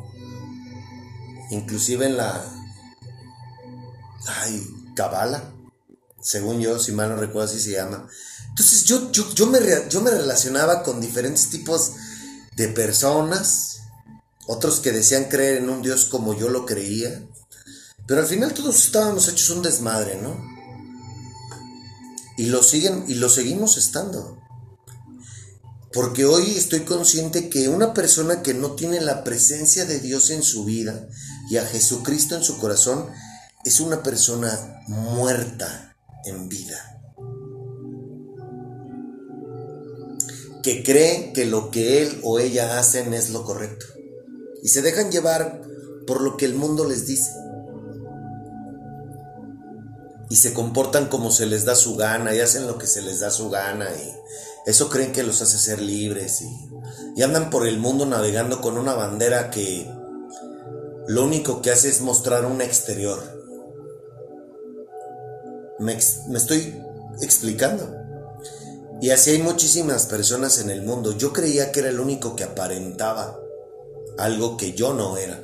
inclusive 1.52 2.06
en 2.06 2.16
la 2.16 2.44
ay, 4.26 4.66
Kabbalah, 4.94 5.52
según 6.20 6.60
yo, 6.60 6.78
si 6.78 6.92
mal 6.92 7.10
no 7.10 7.16
recuerdo 7.16 7.50
así 7.50 7.60
se 7.60 7.72
llama. 7.72 8.08
Entonces 8.48 8.84
yo, 8.84 9.10
yo, 9.12 9.32
yo, 9.34 9.46
me, 9.46 9.58
yo 9.88 10.00
me 10.00 10.10
relacionaba 10.10 10.82
con 10.82 11.00
diferentes 11.00 11.50
tipos 11.50 11.92
de 12.56 12.68
personas, 12.68 13.80
otros 14.46 14.80
que 14.80 14.92
decían 14.92 15.24
creer 15.24 15.58
en 15.58 15.70
un 15.70 15.82
Dios 15.82 16.06
como 16.06 16.38
yo 16.38 16.48
lo 16.48 16.66
creía, 16.66 17.22
pero 18.06 18.20
al 18.20 18.26
final 18.26 18.52
todos 18.52 18.84
estábamos 18.84 19.28
hechos 19.28 19.50
un 19.50 19.62
desmadre, 19.62 20.20
¿no? 20.20 20.36
Y 22.36 22.46
lo 22.46 22.62
siguen 22.62 23.04
y 23.08 23.14
lo 23.14 23.28
seguimos 23.28 23.76
estando. 23.76 24.38
Porque 25.92 26.24
hoy 26.24 26.56
estoy 26.56 26.80
consciente 26.80 27.50
que 27.50 27.68
una 27.68 27.92
persona 27.92 28.42
que 28.42 28.54
no 28.54 28.72
tiene 28.72 29.00
la 29.00 29.24
presencia 29.24 29.84
de 29.84 30.00
Dios 30.00 30.30
en 30.30 30.42
su 30.42 30.64
vida 30.64 31.06
y 31.50 31.56
a 31.56 31.66
Jesucristo 31.66 32.36
en 32.36 32.42
su 32.42 32.58
corazón 32.58 33.06
es 33.64 33.80
una 33.80 34.02
persona 34.02 34.82
muerta 34.88 35.96
en 36.24 36.48
vida. 36.48 37.00
Que 40.62 40.82
cree 40.82 41.32
que 41.32 41.44
lo 41.44 41.70
que 41.70 42.02
él 42.02 42.20
o 42.22 42.38
ella 42.38 42.78
hacen 42.78 43.14
es 43.14 43.30
lo 43.30 43.44
correcto. 43.44 43.86
Y 44.62 44.68
se 44.68 44.82
dejan 44.82 45.10
llevar 45.10 45.62
por 46.06 46.20
lo 46.20 46.36
que 46.36 46.44
el 46.44 46.54
mundo 46.54 46.84
les 46.88 47.06
dice. 47.06 47.30
Y 50.30 50.36
se 50.36 50.54
comportan 50.54 51.08
como 51.08 51.30
se 51.30 51.46
les 51.46 51.64
da 51.64 51.74
su 51.74 51.96
gana 51.96 52.34
y 52.34 52.40
hacen 52.40 52.66
lo 52.66 52.78
que 52.78 52.86
se 52.86 53.02
les 53.02 53.20
da 53.20 53.30
su 53.30 53.50
gana 53.50 53.86
y 53.90 54.22
eso 54.64 54.88
creen 54.88 55.12
que 55.12 55.24
los 55.24 55.42
hace 55.42 55.58
ser 55.58 55.80
libres 55.80 56.42
y, 56.42 57.22
andan 57.22 57.50
por 57.50 57.66
el 57.66 57.78
mundo 57.78 58.06
navegando 58.06 58.60
con 58.60 58.78
una 58.78 58.94
bandera 58.94 59.50
que 59.50 59.90
lo 61.08 61.24
único 61.24 61.62
que 61.62 61.70
hace 61.70 61.88
es 61.88 62.00
mostrar 62.00 62.44
un 62.44 62.60
exterior. 62.60 63.18
Me, 65.78 65.94
estoy 65.94 66.74
explicando. 67.20 67.94
Y 69.00 69.10
así 69.10 69.30
hay 69.30 69.42
muchísimas 69.42 70.06
personas 70.06 70.60
en 70.60 70.70
el 70.70 70.82
mundo. 70.82 71.16
Yo 71.16 71.32
creía 71.32 71.72
que 71.72 71.80
era 71.80 71.88
el 71.88 71.98
único 71.98 72.36
que 72.36 72.44
aparentaba 72.44 73.38
algo 74.16 74.56
que 74.56 74.74
yo 74.74 74.94
no 74.94 75.16
era. 75.16 75.42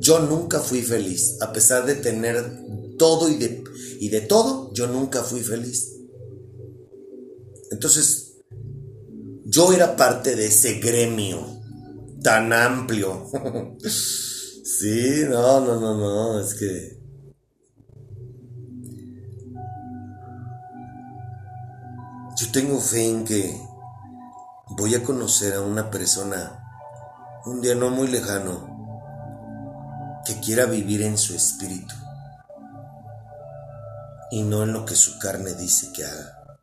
Yo 0.00 0.18
nunca 0.18 0.60
fui 0.60 0.82
feliz, 0.82 1.38
a 1.40 1.52
pesar 1.52 1.86
de 1.86 1.94
tener 1.94 2.64
todo 2.98 3.28
y 3.28 3.36
de, 3.36 3.62
y 4.00 4.08
de 4.08 4.20
todo, 4.20 4.72
yo 4.74 4.88
nunca 4.88 5.22
fui 5.22 5.42
feliz. 5.42 5.92
Entonces, 7.70 8.34
yo 9.44 9.72
era 9.72 9.96
parte 9.96 10.34
de 10.34 10.46
ese 10.46 10.80
gremio 10.80 11.53
tan 12.24 12.52
amplio. 12.52 13.30
sí, 13.78 15.24
no, 15.28 15.60
no, 15.60 15.78
no, 15.78 15.94
no, 15.94 16.40
es 16.40 16.54
que... 16.54 17.04
Yo 22.36 22.50
tengo 22.50 22.80
fe 22.80 23.08
en 23.08 23.24
que 23.24 23.60
voy 24.76 24.96
a 24.96 25.04
conocer 25.04 25.54
a 25.54 25.60
una 25.60 25.88
persona 25.90 26.60
un 27.46 27.60
día 27.60 27.76
no 27.76 27.90
muy 27.90 28.08
lejano 28.08 28.72
que 30.24 30.40
quiera 30.40 30.64
vivir 30.64 31.02
en 31.02 31.16
su 31.16 31.34
espíritu 31.34 31.94
y 34.32 34.42
no 34.42 34.64
en 34.64 34.72
lo 34.72 34.84
que 34.84 34.96
su 34.96 35.18
carne 35.20 35.54
dice 35.54 35.92
que 35.92 36.04
haga. 36.04 36.58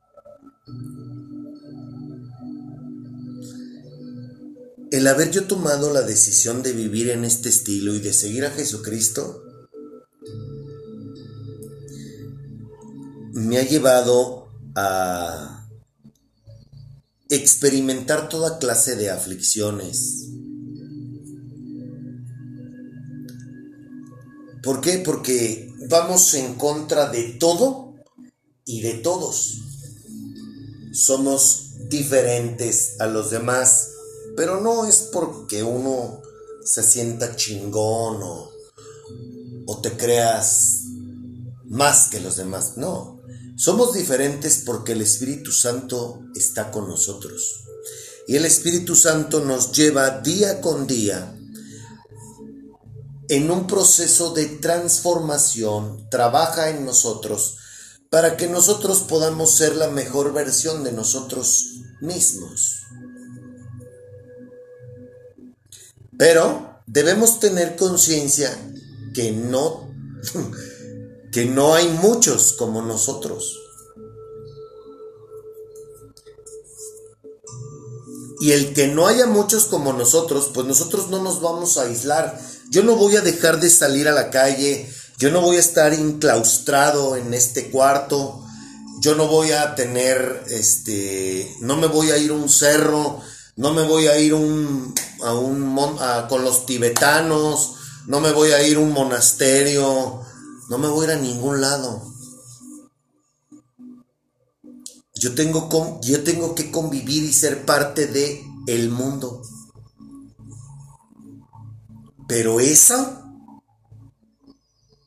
el 4.92 5.08
haber 5.08 5.32
yo 5.32 5.48
tomado 5.48 5.94
la 5.94 6.02
decisión 6.02 6.62
de 6.64 6.74
vivir 6.74 7.10
en 7.10 7.24
este 7.24 7.48
estilo 7.48 7.96
y 7.96 8.00
de 8.00 8.12
seguir 8.12 8.46
a 8.46 8.52
Jesucristo, 8.52 9.42
me 13.32 13.58
ha 13.58 13.64
llevado 13.64 14.50
a 14.76 15.70
experimentar 17.30 18.28
toda 18.28 18.60
clase 18.60 18.98
de 18.98 19.10
aflicciones. 19.10 20.28
¿Por 24.62 24.82
qué? 24.82 24.98
Porque 24.98 25.74
vamos 25.90 26.34
en 26.34 26.56
contra 26.56 27.10
de 27.10 27.38
todo 27.40 27.96
y 28.66 28.82
de 28.82 28.96
todos. 28.96 29.58
Somos 30.92 31.76
diferentes 31.88 33.00
a 33.00 33.08
los 33.08 33.32
demás 33.32 33.92
pero 34.36 34.62
no 34.62 34.86
es 34.86 35.10
porque 35.12 35.64
uno 35.64 36.22
se 36.64 36.84
sienta 36.84 37.36
chingón 37.36 38.22
o, 38.22 38.52
o 39.66 39.82
te 39.82 39.98
creas 39.98 40.82
más 41.66 42.10
que 42.10 42.20
los 42.20 42.36
demás, 42.36 42.74
no. 42.78 43.22
Somos 43.58 43.94
diferentes 43.94 44.64
porque 44.66 44.94
el 44.94 45.02
Espíritu 45.02 45.52
Santo 45.52 46.22
está 46.36 46.72
con 46.72 46.88
nosotros. 46.88 47.64
Y 48.28 48.36
el 48.36 48.46
Espíritu 48.46 48.96
Santo 48.96 49.42
nos 49.42 49.72
lleva 49.72 50.22
día 50.22 50.62
con 50.62 50.88
día 50.88 51.38
en 53.30 53.50
un 53.50 53.66
proceso 53.66 54.34
de 54.34 54.46
transformación, 54.46 56.10
trabaja 56.10 56.70
en 56.70 56.86
nosotros 56.86 57.58
para 58.10 58.36
que 58.36 58.48
nosotros 58.48 59.04
podamos 59.08 59.56
ser 59.56 59.78
la 59.78 59.88
mejor 59.88 60.34
versión 60.34 60.84
de 60.84 60.92
nosotros 60.92 61.80
mismos. 62.02 62.81
Pero 66.18 66.82
debemos 66.86 67.40
tener 67.40 67.76
conciencia 67.76 68.50
que 69.14 69.32
no 69.32 69.90
que 71.32 71.46
no 71.46 71.74
hay 71.74 71.88
muchos 71.88 72.54
como 72.54 72.82
nosotros. 72.82 73.58
Y 78.42 78.54
el 78.54 78.74
que 78.74 78.88
no 78.88 79.08
haya 79.08 79.28
muchos 79.28 79.66
como 79.66 79.94
nosotros, 79.94 80.50
pues 80.54 80.66
nosotros 80.66 81.10
no 81.10 81.22
nos 81.24 81.42
vamos 81.42 81.78
a 81.78 81.84
aislar. 81.84 82.40
Yo 82.70 82.84
no 82.84 82.96
voy 82.96 83.16
a 83.16 83.22
dejar 83.22 83.60
de 83.60 83.70
salir 83.70 84.08
a 84.08 84.14
la 84.14 84.30
calle, 84.30 84.90
yo 85.18 85.32
no 85.32 85.42
voy 85.42 85.58
a 85.58 85.60
estar 85.60 85.94
enclaustrado 85.94 87.16
en 87.16 87.34
este 87.34 87.70
cuarto, 87.70 88.44
yo 89.02 89.16
no 89.16 89.28
voy 89.28 89.52
a 89.52 89.76
tener, 89.76 90.44
este, 90.50 91.56
no 91.60 91.78
me 91.78 91.88
voy 91.88 92.12
a 92.12 92.18
ir 92.18 92.32
a 92.32 92.36
un 92.36 92.50
cerro, 92.50 93.22
no 93.58 93.74
me 93.74 93.84
voy 93.84 94.08
a 94.08 94.18
ir 94.20 94.34
un, 94.34 94.94
a 95.24 95.34
un, 95.34 95.62
mon- 95.62 95.98
con 96.30 96.44
los 96.44 96.66
tibetanos, 96.66 97.76
no 98.08 98.20
me 98.20 98.32
voy 98.32 98.52
a 98.52 98.66
ir 98.68 98.78
a 98.78 98.80
un 98.80 98.92
monasterio, 98.92 100.22
no 100.70 100.78
me 100.78 100.88
voy 100.88 101.06
a 101.08 101.14
ir 101.14 101.18
a 101.18 101.22
ningún 101.22 101.62
lado. 101.62 102.02
Yo 105.16 105.36
tengo, 105.36 106.00
yo 106.02 106.24
tengo 106.24 106.56
que 106.56 106.72
convivir 106.72 107.24
y 107.24 107.32
ser 107.34 107.66
parte 107.66 108.08
de 108.08 108.44
el 108.68 108.90
mundo. 108.90 109.42
Pero 112.28 112.60
esa, 112.60 113.22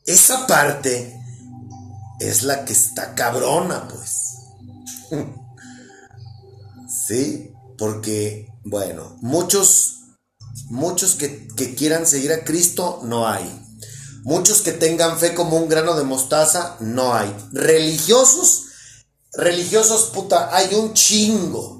esa 0.06 0.46
parte 0.46 1.20
es 2.20 2.42
la 2.42 2.64
que 2.64 2.72
está 2.72 3.14
cabrona, 3.14 3.88
pues. 3.88 4.36
Sí, 6.88 7.53
porque, 7.84 8.48
bueno, 8.64 9.18
muchos, 9.20 9.96
muchos 10.70 11.16
que, 11.16 11.46
que 11.48 11.74
quieran 11.74 12.06
seguir 12.06 12.32
a 12.32 12.42
Cristo, 12.42 13.00
no 13.04 13.28
hay. 13.28 13.44
Muchos 14.22 14.62
que 14.62 14.72
tengan 14.72 15.18
fe 15.18 15.34
como 15.34 15.58
un 15.58 15.68
grano 15.68 15.94
de 15.94 16.02
mostaza, 16.02 16.78
no 16.80 17.14
hay. 17.14 17.30
Religiosos, 17.52 18.68
religiosos, 19.34 20.04
puta, 20.14 20.56
hay 20.56 20.74
un 20.74 20.94
chingo. 20.94 21.78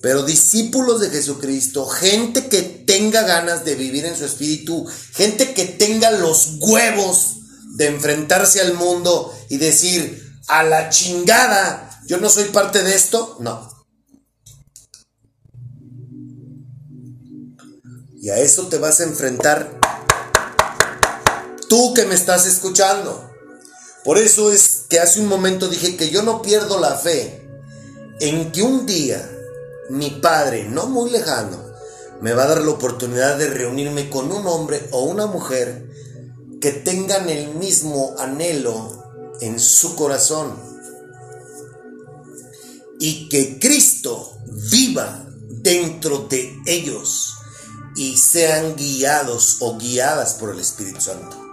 Pero 0.00 0.22
discípulos 0.22 1.02
de 1.02 1.10
Jesucristo, 1.10 1.84
gente 1.84 2.48
que 2.48 2.62
tenga 2.62 3.20
ganas 3.20 3.66
de 3.66 3.74
vivir 3.74 4.06
en 4.06 4.16
su 4.16 4.24
espíritu, 4.24 4.86
gente 5.12 5.52
que 5.52 5.66
tenga 5.66 6.10
los 6.10 6.54
huevos 6.58 7.36
de 7.74 7.88
enfrentarse 7.88 8.62
al 8.62 8.72
mundo 8.72 9.30
y 9.50 9.58
decir, 9.58 10.40
a 10.48 10.62
la 10.62 10.88
chingada, 10.88 12.00
yo 12.06 12.16
no 12.16 12.30
soy 12.30 12.44
parte 12.44 12.82
de 12.82 12.94
esto, 12.94 13.36
no. 13.40 13.75
Y 18.26 18.30
a 18.30 18.38
eso 18.38 18.66
te 18.66 18.78
vas 18.78 18.98
a 18.98 19.04
enfrentar 19.04 19.78
tú 21.68 21.94
que 21.94 22.06
me 22.06 22.16
estás 22.16 22.44
escuchando. 22.44 23.30
Por 24.02 24.18
eso 24.18 24.50
es 24.50 24.86
que 24.88 24.98
hace 24.98 25.20
un 25.20 25.28
momento 25.28 25.68
dije 25.68 25.96
que 25.96 26.10
yo 26.10 26.24
no 26.24 26.42
pierdo 26.42 26.80
la 26.80 26.96
fe 26.96 27.48
en 28.18 28.50
que 28.50 28.62
un 28.62 28.84
día 28.84 29.30
mi 29.90 30.10
padre, 30.10 30.64
no 30.64 30.88
muy 30.88 31.08
lejano, 31.10 31.56
me 32.20 32.32
va 32.32 32.42
a 32.42 32.48
dar 32.48 32.62
la 32.62 32.72
oportunidad 32.72 33.38
de 33.38 33.48
reunirme 33.48 34.10
con 34.10 34.32
un 34.32 34.44
hombre 34.48 34.88
o 34.90 35.04
una 35.04 35.26
mujer 35.26 35.88
que 36.60 36.72
tengan 36.72 37.28
el 37.28 37.54
mismo 37.54 38.16
anhelo 38.18 39.04
en 39.40 39.60
su 39.60 39.94
corazón 39.94 40.52
y 42.98 43.28
que 43.28 43.60
Cristo 43.60 44.36
viva 44.68 45.28
dentro 45.62 46.26
de 46.28 46.58
ellos 46.66 47.35
y 47.96 48.16
sean 48.18 48.76
guiados 48.76 49.56
o 49.60 49.78
guiadas 49.78 50.34
por 50.34 50.50
el 50.50 50.60
Espíritu 50.60 51.00
Santo. 51.00 51.46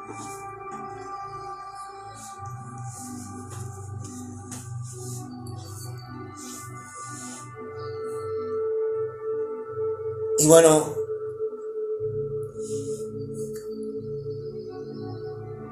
Y 10.40 10.48
bueno, 10.48 10.94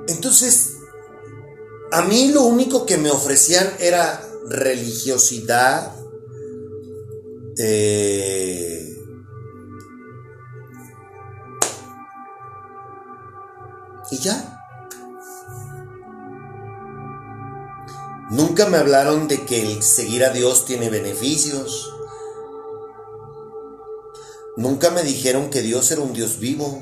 entonces, 0.08 0.78
a 1.92 2.04
mí 2.04 2.32
lo 2.32 2.44
único 2.44 2.86
que 2.86 2.98
me 2.98 3.12
ofrecían 3.12 3.70
era 3.80 4.26
religiosidad, 4.48 5.94
eh, 7.58 8.91
y 14.12 14.18
ya. 14.20 14.58
Nunca 18.30 18.68
me 18.68 18.78
hablaron 18.78 19.28
de 19.28 19.46
que 19.46 19.62
el 19.62 19.84
seguir 19.84 20.24
a 20.24 20.30
Dios 20.30 20.66
tiene 20.66 20.90
beneficios. 20.90 21.92
Nunca 24.56 24.90
me 24.90 25.04
dijeron 25.04 25.50
que 25.50 25.62
Dios 25.62 25.92
era 25.92 26.02
un 26.02 26.14
Dios 26.14 26.40
vivo. 26.40 26.82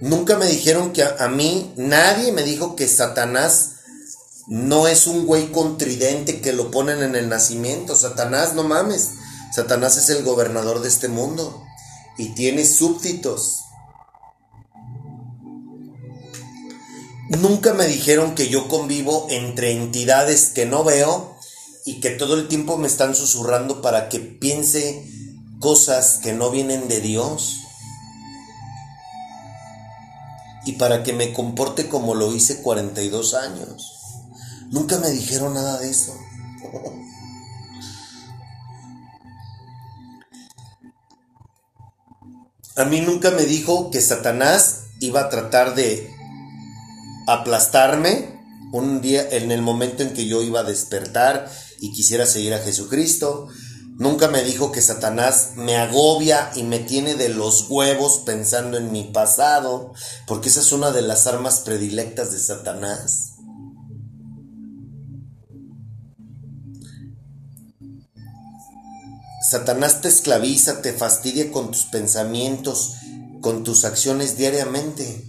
Nunca 0.00 0.36
me 0.36 0.46
dijeron 0.46 0.92
que 0.92 1.02
a, 1.02 1.28
mí, 1.28 1.72
nadie 1.76 2.30
me 2.30 2.42
dijo 2.42 2.76
que 2.76 2.86
Satanás 2.86 3.76
no 4.46 4.86
es 4.86 5.06
un 5.06 5.26
güey 5.26 5.50
contridente 5.50 6.40
que 6.40 6.52
lo 6.52 6.70
ponen 6.70 7.02
en 7.02 7.16
el 7.16 7.28
nacimiento. 7.28 7.96
Satanás, 7.96 8.54
no 8.54 8.62
mames. 8.62 9.14
Satanás 9.52 9.96
es 9.96 10.10
el 10.10 10.22
gobernador 10.22 10.80
de 10.80 10.88
este 10.88 11.08
mundo 11.08 11.64
y 12.18 12.34
tiene 12.34 12.64
súbditos. 12.64 13.65
Nunca 17.28 17.74
me 17.74 17.86
dijeron 17.86 18.36
que 18.36 18.48
yo 18.48 18.68
convivo 18.68 19.26
entre 19.30 19.72
entidades 19.72 20.50
que 20.50 20.64
no 20.64 20.84
veo 20.84 21.36
y 21.84 22.00
que 22.00 22.10
todo 22.10 22.34
el 22.34 22.46
tiempo 22.46 22.76
me 22.76 22.86
están 22.86 23.16
susurrando 23.16 23.82
para 23.82 24.08
que 24.08 24.20
piense 24.20 25.04
cosas 25.58 26.20
que 26.22 26.32
no 26.32 26.50
vienen 26.50 26.86
de 26.86 27.00
Dios 27.00 27.56
y 30.66 30.72
para 30.72 31.02
que 31.02 31.12
me 31.12 31.32
comporte 31.32 31.88
como 31.88 32.14
lo 32.14 32.32
hice 32.34 32.62
42 32.62 33.34
años. 33.34 33.92
Nunca 34.70 34.98
me 34.98 35.10
dijeron 35.10 35.54
nada 35.54 35.78
de 35.78 35.90
eso. 35.90 36.16
A 42.76 42.84
mí 42.84 43.00
nunca 43.00 43.30
me 43.32 43.44
dijo 43.44 43.90
que 43.90 44.00
Satanás 44.00 44.82
iba 45.00 45.22
a 45.22 45.28
tratar 45.28 45.74
de 45.74 46.15
aplastarme 47.26 48.40
un 48.72 49.00
día 49.00 49.28
en 49.30 49.52
el 49.52 49.62
momento 49.62 50.02
en 50.02 50.12
que 50.12 50.26
yo 50.26 50.42
iba 50.42 50.60
a 50.60 50.64
despertar 50.64 51.50
y 51.80 51.92
quisiera 51.92 52.26
seguir 52.26 52.54
a 52.54 52.58
Jesucristo. 52.58 53.48
Nunca 53.98 54.28
me 54.28 54.44
dijo 54.44 54.72
que 54.72 54.82
Satanás 54.82 55.52
me 55.56 55.76
agobia 55.76 56.50
y 56.54 56.62
me 56.62 56.78
tiene 56.78 57.14
de 57.14 57.30
los 57.30 57.70
huevos 57.70 58.22
pensando 58.26 58.76
en 58.76 58.92
mi 58.92 59.04
pasado, 59.04 59.94
porque 60.26 60.50
esa 60.50 60.60
es 60.60 60.72
una 60.72 60.90
de 60.90 61.02
las 61.02 61.26
armas 61.26 61.60
predilectas 61.60 62.30
de 62.32 62.38
Satanás. 62.38 63.32
Satanás 69.48 70.00
te 70.02 70.08
esclaviza, 70.08 70.82
te 70.82 70.92
fastidia 70.92 71.52
con 71.52 71.70
tus 71.70 71.84
pensamientos, 71.84 72.96
con 73.40 73.62
tus 73.62 73.84
acciones 73.84 74.36
diariamente. 74.36 75.25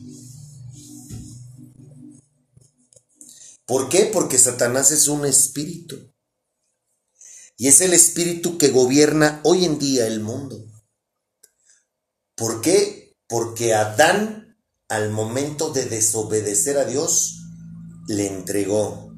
¿Por 3.67 3.89
qué? 3.89 4.09
Porque 4.11 4.37
Satanás 4.37 4.91
es 4.91 5.09
un 5.09 5.25
espíritu. 5.25 6.13
Y 7.57 7.67
es 7.67 7.81
el 7.81 7.93
espíritu 7.93 8.57
que 8.57 8.69
gobierna 8.69 9.41
hoy 9.43 9.65
en 9.65 9.77
día 9.77 10.07
el 10.07 10.21
mundo. 10.21 10.65
¿Por 12.35 12.61
qué? 12.61 13.17
Porque 13.27 13.73
Adán, 13.73 14.57
al 14.87 15.11
momento 15.11 15.73
de 15.73 15.85
desobedecer 15.85 16.77
a 16.77 16.85
Dios, 16.85 17.41
le 18.07 18.27
entregó 18.27 19.13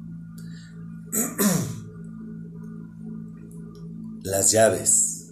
las 4.22 4.50
llaves. 4.50 5.28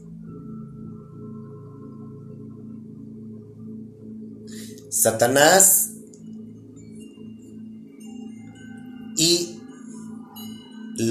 Satanás 4.90 5.97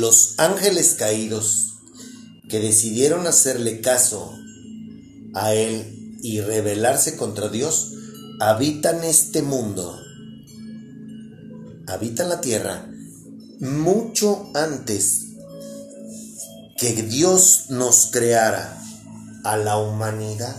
los 0.07 0.35
ángeles 0.37 0.95
caídos 0.97 1.79
que 2.47 2.61
decidieron 2.61 3.27
hacerle 3.27 3.81
caso 3.81 4.33
a 5.33 5.53
él 5.53 6.17
y 6.23 6.39
rebelarse 6.39 7.17
contra 7.17 7.49
Dios, 7.49 7.91
habitan 8.39 9.03
este 9.03 9.41
mundo, 9.41 9.99
habitan 11.87 12.29
la 12.29 12.39
tierra 12.39 12.89
mucho 13.59 14.49
antes 14.55 15.25
que 16.77 17.03
Dios 17.03 17.65
nos 17.67 18.05
creara 18.09 18.81
a 19.43 19.57
la 19.57 19.75
humanidad. 19.75 20.55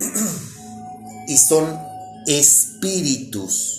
y 1.28 1.36
son 1.36 1.78
espíritus. 2.26 3.77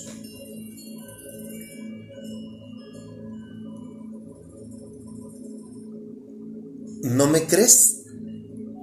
¿No 7.09 7.27
me 7.27 7.47
crees? 7.47 8.03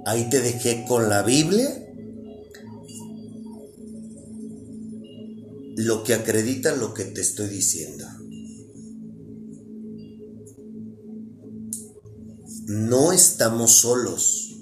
Ahí 0.05 0.29
te 0.29 0.41
dejé 0.41 0.85
con 0.85 1.07
la 1.09 1.23
Biblia. 1.23 1.69
Lo 5.77 6.03
que 6.03 6.13
acredita 6.13 6.75
lo 6.75 6.93
que 6.93 7.05
te 7.05 7.21
estoy 7.21 7.47
diciendo. 7.47 8.05
No 12.67 13.13
estamos 13.13 13.71
solos. 13.71 14.57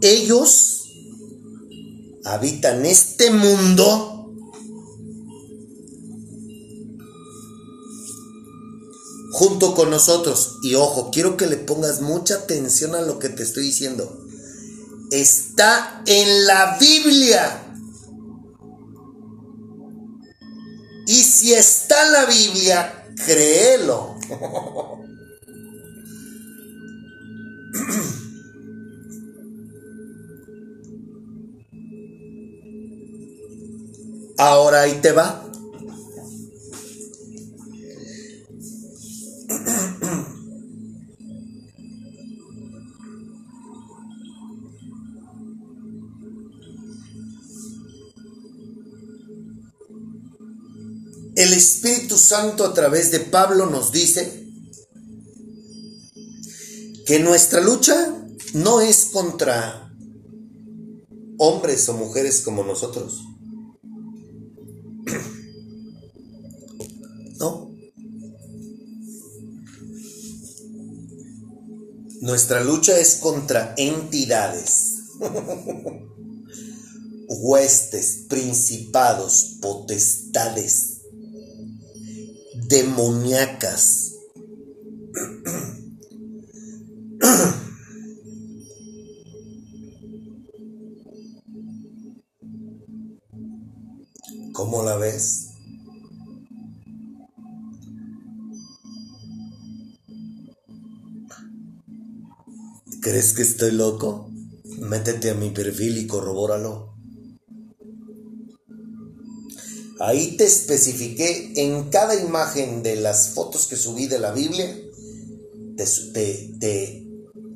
Ellos 0.00 0.92
habitan 2.24 2.86
este 2.86 3.32
mundo 3.32 4.15
con 9.76 9.90
nosotros. 9.90 10.56
Y 10.62 10.74
ojo, 10.74 11.10
quiero 11.12 11.36
que 11.36 11.46
le 11.46 11.58
pongas 11.58 12.00
mucha 12.00 12.34
atención 12.34 12.96
a 12.96 13.02
lo 13.02 13.20
que 13.20 13.28
te 13.28 13.44
estoy 13.44 13.62
diciendo. 13.64 14.18
Está 15.12 16.02
en 16.06 16.46
la 16.46 16.76
Biblia. 16.80 17.62
Y 21.06 21.22
si 21.22 21.54
está 21.54 22.06
en 22.06 22.12
la 22.12 22.24
Biblia, 22.24 23.06
créelo. 23.24 24.16
Ahora 34.38 34.82
ahí 34.82 35.00
te 35.00 35.12
va. 35.12 35.45
Santo 52.26 52.64
a 52.64 52.74
través 52.74 53.12
de 53.12 53.20
Pablo 53.20 53.66
nos 53.66 53.92
dice 53.92 54.44
que 57.06 57.20
nuestra 57.20 57.60
lucha 57.60 58.18
no 58.52 58.80
es 58.80 59.10
contra 59.12 59.92
hombres 61.38 61.88
o 61.88 61.94
mujeres 61.94 62.40
como 62.40 62.64
nosotros. 62.64 63.22
No. 67.38 67.70
Nuestra 72.22 72.64
lucha 72.64 72.98
es 72.98 73.16
contra 73.16 73.74
entidades, 73.76 75.10
huestes, 77.28 78.24
principados, 78.26 79.58
potestades, 79.60 80.95
demoníacas. 82.68 84.12
¿Cómo 94.52 94.82
la 94.82 94.96
ves? 94.96 95.50
¿Crees 103.02 103.34
que 103.34 103.42
estoy 103.42 103.72
loco? 103.72 104.30
Métete 104.80 105.30
a 105.30 105.34
mi 105.34 105.50
perfil 105.50 105.98
y 105.98 106.06
corrobóralo. 106.06 106.95
Ahí 109.98 110.36
te 110.36 110.44
especifiqué 110.44 111.52
en 111.56 111.88
cada 111.88 112.14
imagen 112.14 112.82
de 112.82 112.96
las 112.96 113.30
fotos 113.30 113.66
que 113.66 113.76
subí 113.76 114.06
de 114.06 114.18
la 114.18 114.30
Biblia, 114.32 114.76
te, 115.76 115.84
te- 116.12 116.50
te- 116.60 117.06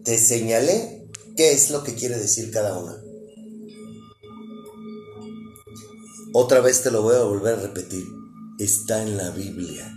te 0.04 0.18
señalé 0.18 1.06
qué 1.36 1.52
es 1.52 1.70
lo 1.70 1.84
que 1.84 1.94
quiere 1.94 2.18
decir 2.18 2.50
cada 2.50 2.78
una. 2.78 2.96
Otra 6.32 6.60
vez 6.60 6.82
te 6.82 6.90
lo 6.90 7.02
voy 7.02 7.16
a 7.16 7.22
volver 7.24 7.58
a 7.58 7.62
repetir. 7.62 8.04
Está 8.58 9.02
en 9.02 9.16
la 9.16 9.30
Biblia. 9.30 9.92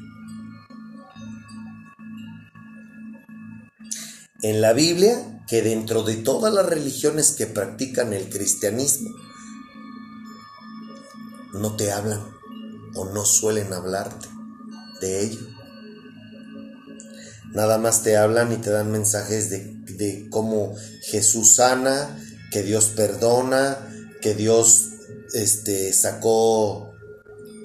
En 4.42 4.60
la 4.60 4.74
Biblia, 4.74 5.44
que 5.48 5.62
dentro 5.62 6.04
de 6.04 6.16
todas 6.16 6.54
las 6.54 6.66
religiones 6.66 7.32
que 7.32 7.46
practican 7.46 8.12
el 8.14 8.30
cristianismo, 8.30 9.10
no 11.54 11.76
te 11.76 11.92
hablan 11.92 12.22
o 12.96 13.06
no 13.06 13.26
suelen 13.26 13.72
hablarte 13.74 14.28
de 15.02 15.24
ello. 15.24 15.42
Nada 17.54 17.78
más 17.78 18.02
te 18.02 18.18
hablan 18.18 18.52
y 18.52 18.58
te 18.58 18.72
dan 18.72 18.92
mensajes 18.92 19.50
de, 19.50 19.60
de 19.98 20.28
cómo 20.30 20.76
Jesús 21.04 21.56
sana, 21.56 22.20
que 22.52 22.64
Dios 22.64 22.88
perdona, 22.96 23.78
que 24.22 24.34
Dios 24.34 24.90
este, 25.34 25.94
sacó 25.94 26.94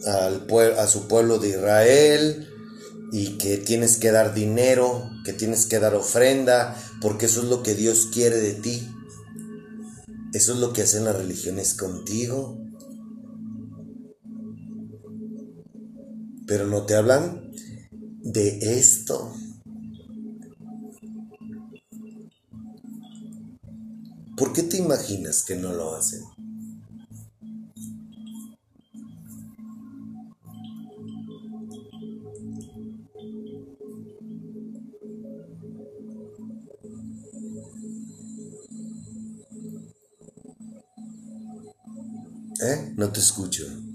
al 0.06 0.46
a 0.78 0.86
su 0.86 1.08
pueblo 1.08 1.38
de 1.38 1.50
Israel 1.50 2.48
y 3.12 3.38
que 3.38 3.56
tienes 3.56 3.96
que 3.96 4.12
dar 4.12 4.34
dinero, 4.34 5.10
que 5.24 5.32
tienes 5.32 5.66
que 5.66 5.78
dar 5.78 5.94
ofrenda, 5.94 6.76
porque 7.00 7.26
eso 7.26 7.40
es 7.40 7.46
lo 7.46 7.62
que 7.62 7.74
Dios 7.74 8.08
quiere 8.12 8.36
de 8.36 8.54
ti. 8.54 8.94
Eso 10.34 10.52
es 10.52 10.58
lo 10.58 10.74
que 10.74 10.82
hacen 10.82 11.04
las 11.04 11.16
religiones 11.16 11.74
contigo. 11.74 12.58
Pero 16.48 16.66
no 16.66 16.86
te 16.86 16.96
hablan 16.96 17.52
de 18.22 18.58
esto. 18.80 19.34
¿Por 24.34 24.54
qué 24.54 24.62
te 24.62 24.78
imaginas 24.78 25.42
que 25.42 25.56
no 25.56 25.74
lo 25.74 25.94
hacen? 25.94 26.22
¿Eh? 42.60 42.94
No 42.96 43.12
te 43.12 43.20
escucho. 43.20 43.87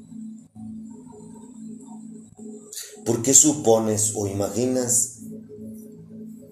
¿Por 3.14 3.22
qué 3.22 3.36
supones 3.36 4.14
o 4.16 4.26
imaginas 4.26 5.20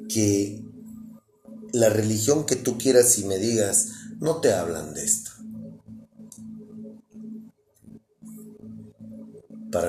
que 0.08 0.64
la 1.74 1.90
religión 1.90 2.46
que 2.46 2.56
tú 2.56 2.78
quieras 2.78 3.18
y 3.18 3.24
me 3.24 3.40
digas 3.40 3.88
no 4.20 4.42
te 4.42 4.54
hablan 4.54 4.94
de 4.94 5.04
esto? 5.04 5.32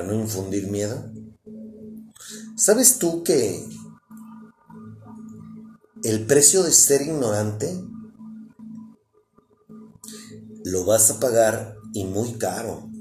no 0.01 0.15
infundir 0.15 0.67
miedo? 0.67 1.11
¿Sabes 2.55 2.97
tú 2.97 3.21
que 3.21 3.63
el 6.03 6.25
precio 6.25 6.63
de 6.63 6.71
ser 6.71 7.03
ignorante 7.03 7.71
lo 10.63 10.85
vas 10.85 11.11
a 11.11 11.19
pagar 11.19 11.77
y 11.93 12.05
muy 12.05 12.33
caro? 12.39 12.92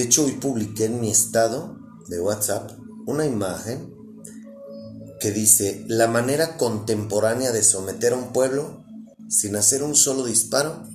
De 0.00 0.06
hecho, 0.06 0.24
hoy 0.24 0.32
publiqué 0.32 0.86
en 0.86 0.98
mi 0.98 1.10
estado 1.10 1.78
de 2.08 2.18
WhatsApp 2.22 2.70
una 3.04 3.26
imagen 3.26 3.94
que 5.20 5.30
dice, 5.30 5.84
la 5.88 6.06
manera 6.06 6.56
contemporánea 6.56 7.52
de 7.52 7.62
someter 7.62 8.14
a 8.14 8.16
un 8.16 8.32
pueblo 8.32 8.82
sin 9.28 9.56
hacer 9.56 9.82
un 9.82 9.94
solo 9.94 10.24
disparo 10.24 10.88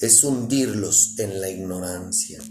es 0.00 0.24
hundirlos 0.24 1.16
en 1.20 1.40
la 1.40 1.48
ignorancia. 1.50 2.42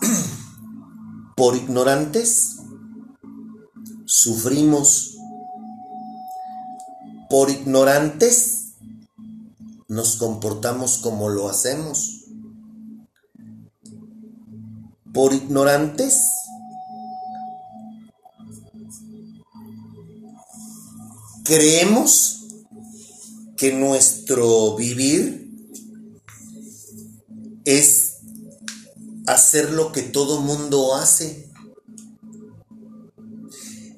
Por 1.36 1.54
ignorantes 1.54 2.56
sufrimos. 4.06 5.18
Por 7.28 7.50
ignorantes 7.50 8.59
nos 9.90 10.14
comportamos 10.14 10.98
como 10.98 11.28
lo 11.30 11.48
hacemos. 11.48 12.24
Por 15.12 15.34
ignorantes 15.34 16.22
creemos 21.42 22.46
que 23.56 23.72
nuestro 23.72 24.76
vivir 24.76 25.50
es 27.64 28.18
hacer 29.26 29.72
lo 29.72 29.90
que 29.90 30.02
todo 30.02 30.40
mundo 30.40 30.94
hace. 30.94 31.50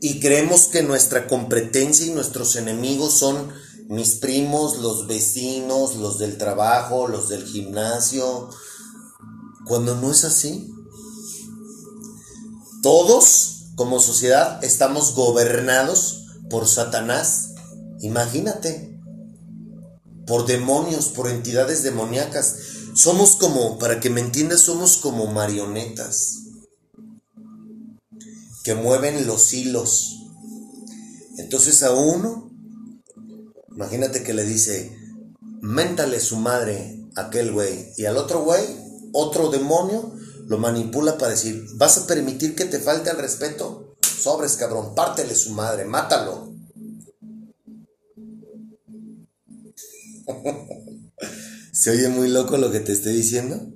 Y 0.00 0.20
creemos 0.20 0.68
que 0.68 0.82
nuestra 0.82 1.28
competencia 1.28 2.06
y 2.06 2.10
nuestros 2.10 2.56
enemigos 2.56 3.18
son 3.18 3.52
mis 3.92 4.14
primos, 4.14 4.78
los 4.78 5.06
vecinos, 5.06 5.96
los 5.96 6.18
del 6.18 6.38
trabajo, 6.38 7.08
los 7.08 7.28
del 7.28 7.44
gimnasio, 7.44 8.48
cuando 9.66 9.94
no 9.96 10.10
es 10.10 10.24
así. 10.24 10.72
Todos 12.82 13.66
como 13.76 14.00
sociedad 14.00 14.64
estamos 14.64 15.14
gobernados 15.14 16.24
por 16.48 16.66
Satanás. 16.66 17.50
Imagínate. 18.00 18.98
Por 20.26 20.46
demonios, 20.46 21.08
por 21.08 21.28
entidades 21.28 21.82
demoníacas. 21.82 22.56
Somos 22.94 23.36
como, 23.36 23.78
para 23.78 24.00
que 24.00 24.08
me 24.08 24.22
entiendas, 24.22 24.62
somos 24.62 24.96
como 24.96 25.26
marionetas 25.26 26.38
que 28.64 28.74
mueven 28.74 29.26
los 29.26 29.52
hilos. 29.52 30.16
Entonces 31.36 31.82
a 31.82 31.92
uno, 31.92 32.51
imagínate 33.74 34.22
que 34.22 34.34
le 34.34 34.44
dice, 34.44 34.96
méntale 35.60 36.20
su 36.20 36.36
madre 36.36 37.00
a 37.16 37.22
aquel 37.26 37.52
güey. 37.52 37.92
Y 37.96 38.04
al 38.06 38.16
otro 38.16 38.42
güey, 38.42 38.62
otro 39.12 39.50
demonio, 39.50 40.12
lo 40.46 40.58
manipula 40.58 41.18
para 41.18 41.32
decir, 41.32 41.64
¿vas 41.76 41.98
a 41.98 42.06
permitir 42.06 42.54
que 42.54 42.64
te 42.64 42.78
falte 42.78 43.10
el 43.10 43.18
respeto? 43.18 43.96
Sobres, 44.00 44.56
cabrón, 44.56 44.94
pártele 44.94 45.34
su 45.34 45.50
madre, 45.50 45.84
mátalo. 45.84 46.54
¿Se 51.72 51.90
oye 51.90 52.08
muy 52.08 52.28
loco 52.28 52.56
lo 52.56 52.70
que 52.70 52.80
te 52.80 52.92
estoy 52.92 53.14
diciendo? 53.14 53.72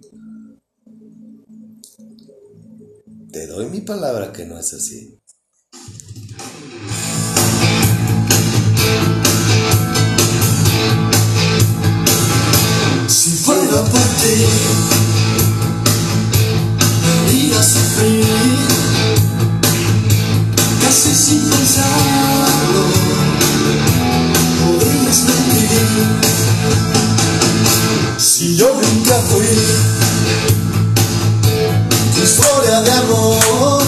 Te 3.33 3.47
doy 3.47 3.67
mi 3.67 3.81
palabra 3.81 4.33
que 4.33 4.45
no 4.45 4.59
es 4.59 4.73
así. 4.73 5.16
Si 13.09 13.31
fuera 13.31 13.85
por 13.85 14.01
ti, 14.01 14.47
me 17.25 17.33
iba 17.35 17.61
a 17.61 17.63
sufrir, 17.63 18.27
casi 20.83 21.15
sin 21.15 21.41
pensarlo, 21.49 22.83
podrías 24.65 25.23
mentir. 25.23 25.87
Si 28.19 28.57
yo 28.57 28.75
nunca 28.75 29.15
fui 29.31 29.57
tu 32.13 32.23
historia 32.23 32.81
de 32.81 32.91
amor, 32.91 33.85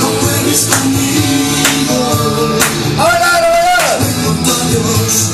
no 0.00 0.06
juegues 0.20 0.62
conmigo, 0.64 1.98
junto 4.24 4.50
a 4.52 4.54
Dios. 4.68 5.33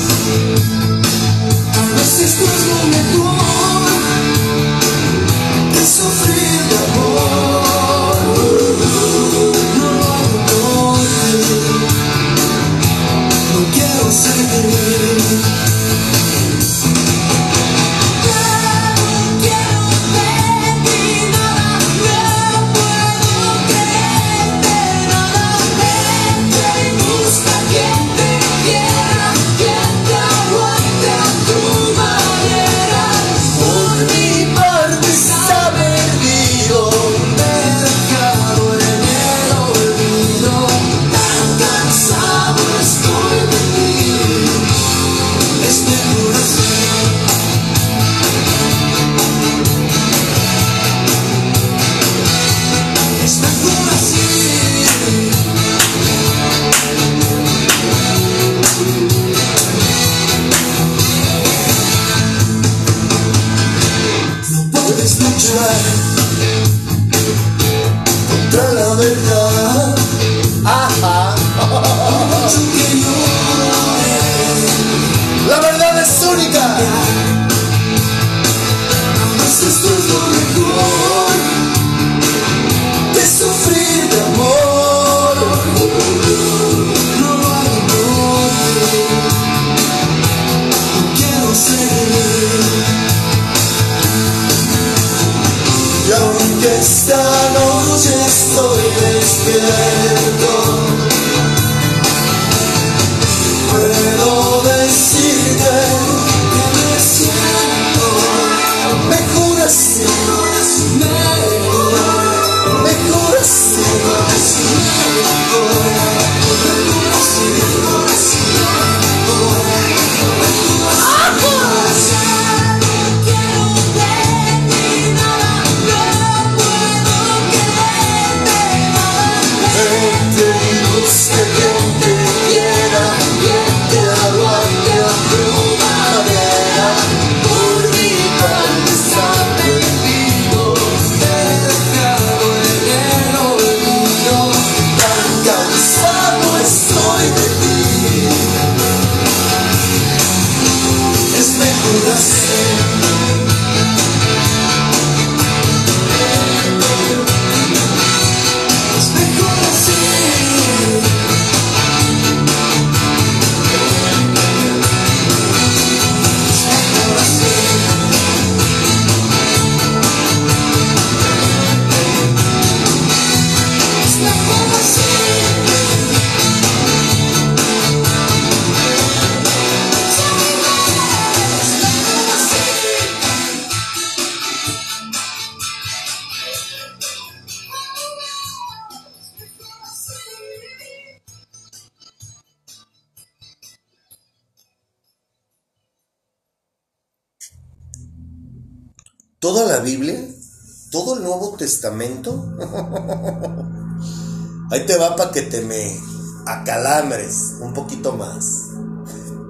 que 205.29 205.43
te 205.43 205.61
me 205.61 205.99
acalambres 206.47 207.57
un 207.59 207.73
poquito 207.73 208.13
más. 208.13 208.69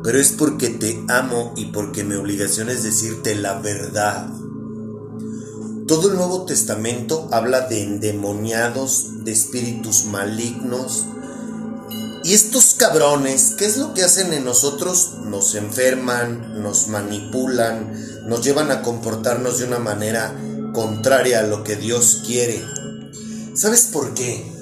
Pero 0.03 0.19
es 0.19 0.31
porque 0.31 0.69
te 0.69 1.05
amo 1.07 1.53
y 1.55 1.65
porque 1.67 2.03
mi 2.03 2.15
obligación 2.15 2.69
es 2.69 2.83
decirte 2.83 3.35
la 3.35 3.59
verdad. 3.59 4.27
Todo 5.87 6.09
el 6.09 6.15
Nuevo 6.15 6.45
Testamento 6.45 7.29
habla 7.31 7.67
de 7.67 7.83
endemoniados, 7.83 9.23
de 9.23 9.31
espíritus 9.31 10.05
malignos. 10.05 11.05
Y 12.23 12.33
estos 12.33 12.75
cabrones, 12.75 13.55
¿qué 13.57 13.65
es 13.65 13.77
lo 13.77 13.93
que 13.93 14.03
hacen 14.03 14.33
en 14.33 14.45
nosotros? 14.45 15.15
Nos 15.25 15.55
enferman, 15.55 16.61
nos 16.61 16.87
manipulan, 16.87 17.93
nos 18.27 18.43
llevan 18.43 18.71
a 18.71 18.81
comportarnos 18.81 19.59
de 19.59 19.65
una 19.65 19.79
manera 19.79 20.35
contraria 20.73 21.39
a 21.39 21.43
lo 21.43 21.63
que 21.63 21.75
Dios 21.75 22.23
quiere. 22.25 22.63
¿Sabes 23.53 23.89
por 23.91 24.13
qué? 24.13 24.60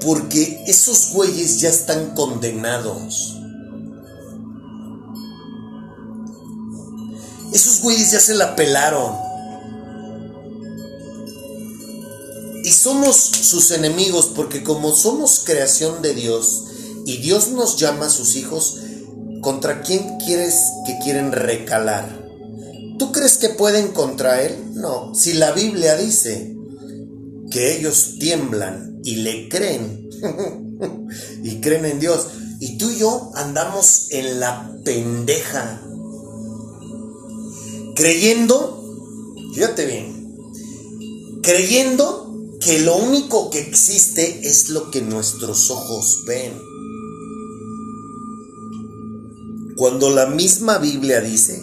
Porque 0.00 0.64
esos 0.66 1.12
güeyes 1.12 1.60
ya 1.60 1.68
están 1.68 2.14
condenados. 2.14 3.36
Esos 7.52 7.80
güeyes 7.82 8.12
ya 8.12 8.20
se 8.20 8.34
la 8.34 8.56
pelaron. 8.56 9.12
Y 12.64 12.70
somos 12.70 13.16
sus 13.16 13.70
enemigos 13.72 14.32
porque 14.36 14.62
como 14.62 14.94
somos 14.94 15.42
creación 15.44 16.02
de 16.02 16.14
Dios 16.14 16.64
y 17.06 17.16
Dios 17.16 17.48
nos 17.48 17.76
llama 17.78 18.06
a 18.06 18.10
sus 18.10 18.36
hijos, 18.36 18.78
¿contra 19.40 19.82
quién 19.82 20.18
quieres 20.18 20.54
que 20.86 20.98
quieren 21.02 21.32
recalar? 21.32 22.20
¿Tú 22.98 23.12
crees 23.12 23.38
que 23.38 23.48
pueden 23.48 23.88
contra 23.88 24.42
Él? 24.42 24.74
No. 24.74 25.14
Si 25.14 25.32
la 25.32 25.52
Biblia 25.52 25.96
dice 25.96 26.54
que 27.50 27.76
ellos 27.76 28.16
tiemblan 28.20 28.89
y 29.04 29.16
le 29.16 29.48
creen. 29.48 30.08
Y 31.42 31.60
creen 31.60 31.84
en 31.84 32.00
Dios, 32.00 32.28
y 32.60 32.78
tú 32.78 32.90
y 32.90 32.98
yo 32.98 33.32
andamos 33.34 34.06
en 34.10 34.40
la 34.40 34.76
pendeja. 34.84 35.82
Creyendo, 37.96 38.82
fíjate 39.54 39.86
bien, 39.86 41.40
creyendo 41.42 42.56
que 42.60 42.78
lo 42.80 42.96
único 42.96 43.50
que 43.50 43.60
existe 43.60 44.46
es 44.46 44.68
lo 44.68 44.90
que 44.90 45.00
nuestros 45.02 45.70
ojos 45.70 46.22
ven. 46.26 46.52
Cuando 49.76 50.10
la 50.10 50.26
misma 50.26 50.78
Biblia 50.78 51.20
dice 51.20 51.62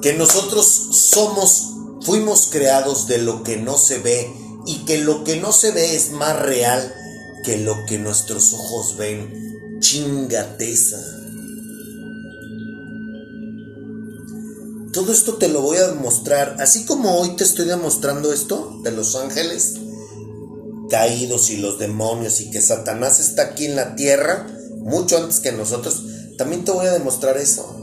que 0.00 0.14
nosotros 0.14 0.66
somos, 0.66 1.72
fuimos 2.00 2.48
creados 2.50 3.06
de 3.06 3.18
lo 3.18 3.42
que 3.42 3.58
no 3.58 3.76
se 3.76 3.98
ve 3.98 4.45
y 4.66 4.84
que 4.84 4.98
lo 4.98 5.24
que 5.24 5.36
no 5.36 5.52
se 5.52 5.70
ve 5.70 5.94
es 5.94 6.10
más 6.10 6.38
real 6.40 6.94
que 7.44 7.58
lo 7.58 7.86
que 7.86 7.98
nuestros 7.98 8.52
ojos 8.52 8.96
ven. 8.96 9.78
Chingateza. 9.80 10.98
Todo 14.92 15.12
esto 15.12 15.34
te 15.34 15.48
lo 15.48 15.60
voy 15.60 15.76
a 15.76 15.88
demostrar, 15.88 16.56
así 16.58 16.86
como 16.86 17.20
hoy 17.20 17.36
te 17.36 17.44
estoy 17.44 17.66
demostrando 17.66 18.32
esto 18.32 18.80
de 18.82 18.92
los 18.92 19.14
ángeles 19.14 19.74
caídos 20.88 21.50
y 21.50 21.58
los 21.58 21.78
demonios 21.78 22.40
y 22.40 22.50
que 22.50 22.62
Satanás 22.62 23.20
está 23.20 23.42
aquí 23.42 23.66
en 23.66 23.76
la 23.76 23.96
tierra 23.96 24.46
mucho 24.86 25.18
antes 25.18 25.40
que 25.40 25.50
nosotros, 25.50 26.04
también 26.38 26.64
te 26.64 26.70
voy 26.70 26.86
a 26.86 26.92
demostrar 26.92 27.36
eso. 27.36 27.76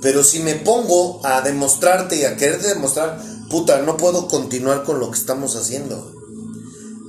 Pero 0.00 0.22
si 0.22 0.38
me 0.38 0.54
pongo 0.54 1.20
a 1.24 1.40
demostrarte 1.40 2.16
y 2.16 2.24
a 2.24 2.36
quererte 2.36 2.68
demostrar, 2.68 3.20
puta, 3.48 3.82
no 3.82 3.96
puedo 3.96 4.28
continuar 4.28 4.84
con 4.84 5.00
lo 5.00 5.10
que 5.10 5.18
estamos 5.18 5.56
haciendo. 5.56 6.14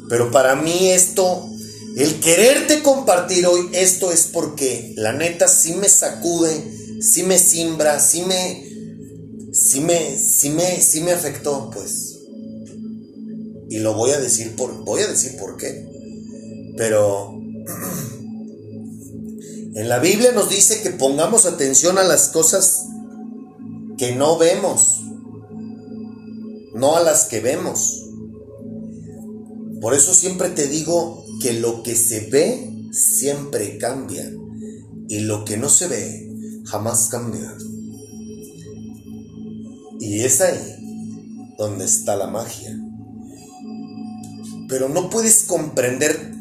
Pero 0.09 0.31
para 0.31 0.55
mí 0.55 0.89
esto, 0.89 1.49
el 1.95 2.19
quererte 2.19 2.81
compartir 2.81 3.45
hoy, 3.47 3.69
esto 3.73 4.11
es 4.11 4.29
porque 4.31 4.93
la 4.95 5.13
neta 5.13 5.47
sí 5.47 5.73
me 5.73 5.89
sacude, 5.89 7.01
sí 7.01 7.23
me 7.23 7.38
simbra, 7.39 7.99
sí 7.99 8.23
me, 8.23 8.65
sí 9.53 9.81
me, 9.81 10.17
sí 10.17 10.49
me, 10.51 10.81
sí 10.81 11.01
me 11.01 11.11
afectó, 11.11 11.69
pues. 11.73 12.19
Y 13.69 13.79
lo 13.79 13.95
voy 13.95 14.11
a 14.11 14.19
decir 14.19 14.55
por, 14.55 14.85
voy 14.85 15.01
a 15.01 15.07
decir 15.07 15.35
por 15.38 15.57
qué. 15.57 15.85
Pero 16.77 17.31
en 19.75 19.89
la 19.89 19.99
Biblia 19.99 20.31
nos 20.31 20.49
dice 20.49 20.81
que 20.81 20.91
pongamos 20.91 21.45
atención 21.45 21.97
a 21.97 22.03
las 22.03 22.29
cosas 22.29 22.85
que 23.97 24.15
no 24.15 24.38
vemos, 24.38 24.96
no 26.78 26.95
a 26.95 27.01
las 27.01 27.25
que 27.25 27.39
vemos. 27.39 28.05
Por 29.82 29.93
eso 29.93 30.13
siempre 30.13 30.49
te 30.49 30.67
digo 30.67 31.25
que 31.41 31.53
lo 31.53 31.84
que 31.84 31.95
se 31.95 32.30
ve 32.30 32.71
siempre 32.91 33.78
cambia 33.78 34.32
y 35.07 35.19
lo 35.19 35.43
que 35.43 35.57
no 35.57 35.69
se 35.69 35.88
ve 35.88 36.63
jamás 36.65 37.09
cambia. 37.09 37.55
Y 39.99 40.19
es 40.19 40.41
ahí 40.41 41.55
donde 41.57 41.86
está 41.86 42.15
la 42.15 42.28
magia. 42.28 42.78
Pero 44.69 44.89
no 44.89 45.09
puedes 45.09 45.43
comprender 45.43 46.36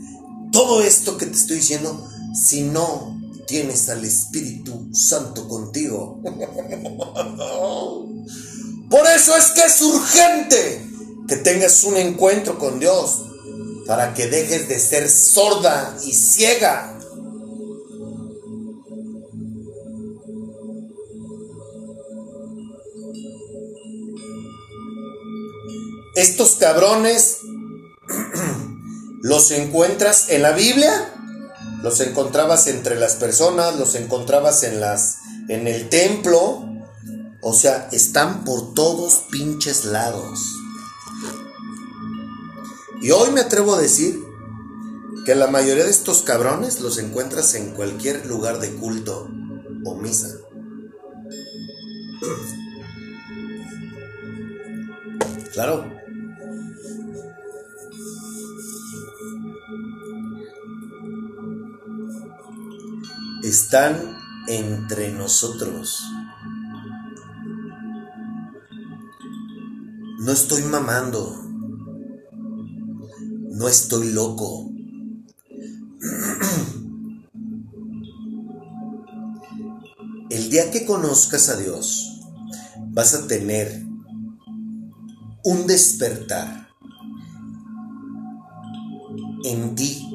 todo 0.53 0.82
esto 0.82 1.16
que 1.16 1.26
te 1.26 1.37
estoy 1.37 1.57
diciendo 1.57 2.07
si 2.34 2.62
no 2.62 3.18
tienes 3.47 3.89
al 3.89 4.05
Espíritu 4.05 4.89
Santo 4.93 5.49
contigo. 5.49 6.20
Por 8.91 9.07
eso 9.07 9.37
es 9.37 9.47
que 9.47 9.62
es 9.62 9.82
urgente 9.82 10.87
que 11.28 11.37
tengas 11.37 11.82
un 11.84 11.97
encuentro 11.97 12.59
con 12.59 12.78
Dios 12.78 13.22
para 13.87 14.14
que 14.14 14.26
dejes 14.26 14.68
de 14.68 14.78
ser 14.78 15.09
sorda 15.09 15.97
y 16.05 16.12
ciega. 16.12 16.93
Estos 26.14 26.53
cabrones 26.53 27.39
los 29.22 29.51
encuentras 29.51 30.30
en 30.30 30.43
la 30.43 30.53
Biblia, 30.53 31.12
los 31.82 32.01
encontrabas 32.01 32.68
entre 32.68 32.99
las 32.99 33.16
personas, 33.16 33.76
los 33.76 33.95
encontrabas 33.97 34.62
en 34.62 34.80
las 34.80 35.16
en 35.49 35.68
el 35.68 35.89
templo, 35.89 36.66
o 37.49 37.53
sea, 37.53 37.88
están 37.92 38.42
por 38.42 38.74
todos 38.74 39.22
pinches 39.30 39.84
lados. 39.84 40.40
Y 43.01 43.12
hoy 43.12 43.30
me 43.30 43.40
atrevo 43.40 43.76
a 43.76 43.80
decir 43.80 44.20
que 45.24 45.36
la 45.36 45.47
mayoría 45.47 45.84
de 45.84 45.90
estos 45.90 46.22
cabrones 46.22 46.80
los 46.80 46.99
encuentras 46.99 47.55
en 47.55 47.70
cualquier 47.70 48.26
lugar 48.26 48.59
de 48.59 48.74
culto 48.74 49.30
o 49.84 49.94
misa. 49.94 50.28
Claro. 55.53 55.90
Están 63.42 64.18
entre 64.49 65.12
nosotros. 65.12 66.03
No 70.27 70.33
estoy 70.33 70.62
mamando. 70.62 71.41
No 73.53 73.68
estoy 73.68 74.11
loco. 74.11 74.68
El 80.29 80.51
día 80.51 80.72
que 80.72 80.85
conozcas 80.85 81.49
a 81.49 81.57
Dios, 81.57 82.22
vas 82.89 83.14
a 83.14 83.29
tener 83.29 83.85
un 85.45 85.68
despertar 85.68 86.70
en 89.45 89.77
ti 89.77 90.11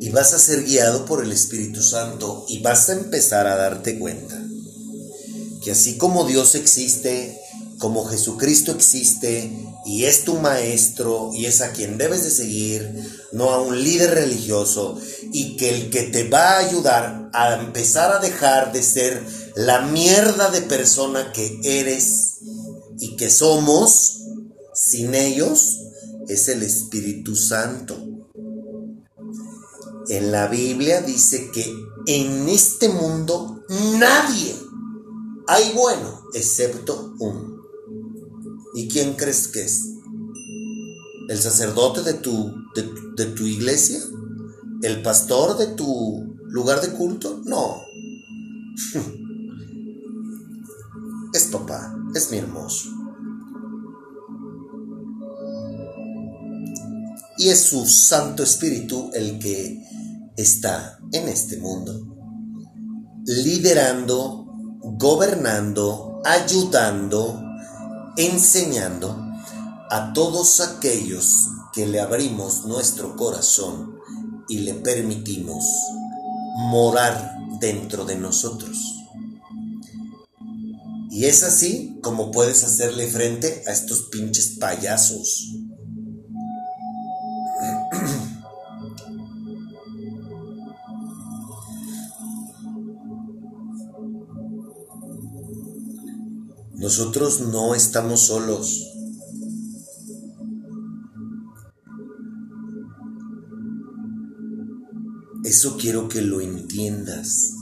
y 0.00 0.08
vas 0.08 0.32
a 0.32 0.38
ser 0.38 0.64
guiado 0.64 1.04
por 1.04 1.22
el 1.22 1.30
Espíritu 1.30 1.82
Santo 1.82 2.46
y 2.48 2.62
vas 2.62 2.88
a 2.88 2.94
empezar 2.94 3.46
a 3.48 3.56
darte 3.56 3.98
cuenta 3.98 4.42
que 5.62 5.72
así 5.72 5.98
como 5.98 6.24
Dios 6.24 6.54
existe, 6.54 7.41
como 7.82 8.04
Jesucristo 8.04 8.70
existe 8.70 9.52
y 9.84 10.04
es 10.04 10.22
tu 10.22 10.36
maestro 10.38 11.32
y 11.34 11.46
es 11.46 11.62
a 11.62 11.72
quien 11.72 11.98
debes 11.98 12.22
de 12.22 12.30
seguir, 12.30 13.26
no 13.32 13.50
a 13.50 13.60
un 13.60 13.82
líder 13.82 14.14
religioso, 14.14 15.00
y 15.32 15.56
que 15.56 15.70
el 15.70 15.90
que 15.90 16.02
te 16.02 16.28
va 16.28 16.50
a 16.50 16.58
ayudar 16.58 17.28
a 17.32 17.60
empezar 17.60 18.12
a 18.12 18.20
dejar 18.20 18.72
de 18.72 18.84
ser 18.84 19.26
la 19.56 19.80
mierda 19.80 20.52
de 20.52 20.62
persona 20.62 21.32
que 21.32 21.58
eres 21.64 22.36
y 23.00 23.16
que 23.16 23.28
somos 23.30 24.20
sin 24.72 25.16
ellos, 25.16 25.80
es 26.28 26.46
el 26.46 26.62
Espíritu 26.62 27.34
Santo. 27.34 27.96
En 30.08 30.30
la 30.30 30.46
Biblia 30.46 31.00
dice 31.00 31.50
que 31.52 31.68
en 32.06 32.48
este 32.48 32.88
mundo 32.88 33.64
nadie, 33.98 34.54
hay 35.48 35.72
bueno, 35.74 36.22
excepto 36.32 37.14
uno. 37.18 37.51
¿Y 38.74 38.88
quién 38.88 39.14
crees 39.14 39.48
que 39.48 39.62
es? 39.62 39.82
¿El 41.28 41.38
sacerdote 41.38 42.02
de 42.02 42.14
tu, 42.14 42.52
de, 42.74 42.88
de 43.16 43.26
tu 43.26 43.44
iglesia? 43.46 44.00
¿El 44.82 45.02
pastor 45.02 45.56
de 45.58 45.68
tu 45.68 46.36
lugar 46.48 46.80
de 46.80 46.92
culto? 46.92 47.40
No. 47.44 47.82
Es 51.32 51.44
papá, 51.44 51.96
es 52.14 52.30
mi 52.30 52.36
hermoso. 52.36 52.90
Y 57.38 57.48
es 57.48 57.60
su 57.60 57.86
Santo 57.86 58.42
Espíritu 58.42 59.10
el 59.14 59.38
que 59.38 59.82
está 60.36 60.98
en 61.10 61.28
este 61.28 61.56
mundo, 61.56 61.98
liderando, 63.24 64.46
gobernando, 64.98 66.20
ayudando, 66.24 67.42
enseñando 68.16 69.16
a 69.90 70.12
todos 70.12 70.60
aquellos 70.60 71.48
que 71.72 71.86
le 71.86 72.00
abrimos 72.00 72.64
nuestro 72.66 73.16
corazón 73.16 73.98
y 74.48 74.58
le 74.58 74.74
permitimos 74.74 75.64
morar 76.56 77.36
dentro 77.60 78.04
de 78.04 78.16
nosotros. 78.16 78.78
Y 81.10 81.26
es 81.26 81.42
así 81.42 81.98
como 82.02 82.30
puedes 82.30 82.64
hacerle 82.64 83.06
frente 83.06 83.64
a 83.66 83.72
estos 83.72 84.08
pinches 84.10 84.56
payasos. 84.58 85.52
Nosotros 96.82 97.40
no 97.40 97.76
estamos 97.76 98.26
solos. 98.26 98.88
Eso 105.44 105.76
quiero 105.76 106.08
que 106.08 106.22
lo 106.22 106.40
entiendas. 106.40 107.52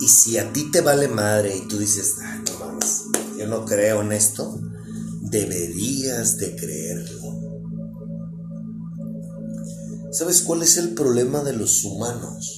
Y 0.00 0.08
si 0.08 0.38
a 0.38 0.50
ti 0.50 0.70
te 0.70 0.80
vale 0.80 1.08
madre 1.08 1.54
y 1.54 1.68
tú 1.68 1.76
dices, 1.76 2.14
"Ay, 2.22 2.40
no 2.46 2.58
mames, 2.58 3.02
yo 3.38 3.46
no 3.46 3.66
creo 3.66 4.00
en 4.00 4.12
esto, 4.12 4.58
deberías 5.20 6.38
de 6.38 6.56
creerlo. 6.56 7.20
¿Sabes 10.10 10.40
cuál 10.40 10.62
es 10.62 10.78
el 10.78 10.94
problema 10.94 11.42
de 11.42 11.52
los 11.52 11.84
humanos? 11.84 12.55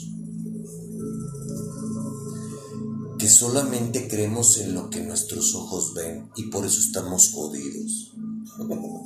Solamente 3.39 4.09
creemos 4.09 4.59
en 4.59 4.75
lo 4.75 4.91
que 4.91 5.01
nuestros 5.01 5.55
ojos 5.55 5.95
ven 5.95 6.29
y 6.35 6.51
por 6.51 6.67
eso 6.67 6.81
estamos 6.81 7.31
jodidos. 7.31 8.13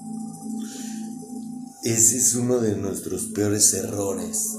Ese 1.84 2.16
es 2.16 2.34
uno 2.34 2.58
de 2.58 2.76
nuestros 2.76 3.24
peores 3.26 3.74
errores. 3.74 4.56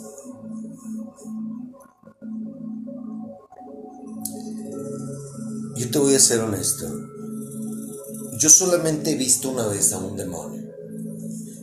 Yo 5.76 5.90
te 5.90 5.98
voy 5.98 6.14
a 6.14 6.20
ser 6.20 6.42
honesto. 6.42 6.88
Yo 8.38 8.50
solamente 8.50 9.14
he 9.14 9.16
visto 9.16 9.50
una 9.50 9.66
vez 9.68 9.92
a 9.94 9.98
un 9.98 10.18
demonio. 10.18 10.72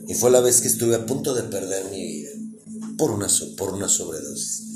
Y 0.07 0.15
fue 0.15 0.31
la 0.31 0.41
vez 0.41 0.59
que 0.59 0.67
estuve 0.67 0.95
a 0.95 1.05
punto 1.05 1.33
de 1.33 1.43
perder 1.43 1.89
mi 1.91 2.03
vida 2.03 2.31
por 2.97 3.11
una, 3.11 3.27
por 3.55 3.73
una 3.73 3.87
sobredosis. 3.87 4.70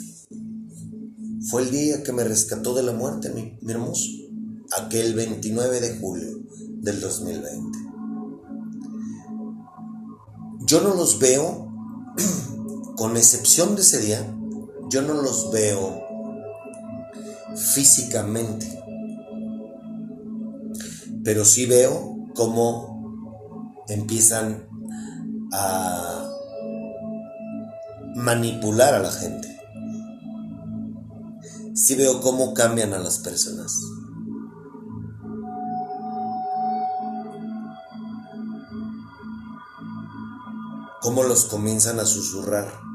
Fue 1.49 1.61
el 1.61 1.69
día 1.69 2.01
que 2.01 2.11
me 2.11 2.23
rescató 2.23 2.73
de 2.73 2.81
la 2.81 2.91
muerte, 2.91 3.29
mi, 3.29 3.59
hermoso. 3.69 4.09
Aquel 4.79 5.13
29 5.13 5.79
de 5.79 5.99
julio 5.99 6.39
del 6.81 6.99
2020. 6.99 7.77
Yo 10.65 10.81
no 10.81 10.95
los 10.95 11.19
veo, 11.19 11.71
con 12.97 13.15
excepción 13.15 13.75
de 13.75 13.83
ese 13.83 13.99
día, 13.99 14.35
yo 14.89 15.03
no 15.03 15.13
los 15.13 15.51
veo 15.51 16.01
físicamente. 17.55 18.81
Pero 21.23 21.45
sí 21.45 21.67
veo 21.67 22.25
cómo 22.33 23.83
empiezan 23.87 24.67
a 25.53 26.27
manipular 28.15 28.95
a 28.95 28.99
la 28.99 29.11
gente. 29.11 29.54
Sí 31.75 31.95
veo 31.95 32.21
cómo 32.21 32.53
cambian 32.53 32.93
a 32.93 32.99
las 32.99 33.19
personas. 33.19 33.77
Cómo 41.01 41.23
los 41.23 41.45
comienzan 41.45 41.99
a 41.99 42.05
susurrar. 42.05 42.85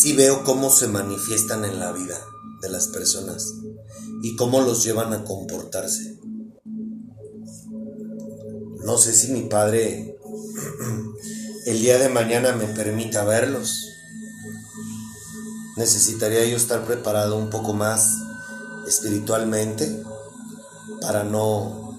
sí 0.00 0.12
veo 0.12 0.44
cómo 0.44 0.70
se 0.70 0.86
manifiestan 0.86 1.64
en 1.64 1.78
la 1.78 1.92
vida 1.92 2.18
de 2.62 2.68
las 2.68 2.88
personas 2.88 3.54
y 4.22 4.36
cómo 4.36 4.60
los 4.60 4.84
llevan 4.84 5.12
a 5.12 5.24
comportarse. 5.24 6.18
No 8.88 8.96
sé 8.96 9.12
si 9.12 9.30
mi 9.32 9.42
padre 9.42 10.16
el 11.66 11.78
día 11.78 11.98
de 11.98 12.08
mañana 12.08 12.52
me 12.52 12.64
permita 12.68 13.22
verlos. 13.22 13.98
Necesitaría 15.76 16.46
yo 16.46 16.56
estar 16.56 16.86
preparado 16.86 17.36
un 17.36 17.50
poco 17.50 17.74
más 17.74 18.16
espiritualmente 18.86 20.02
para 21.02 21.22
no 21.22 21.98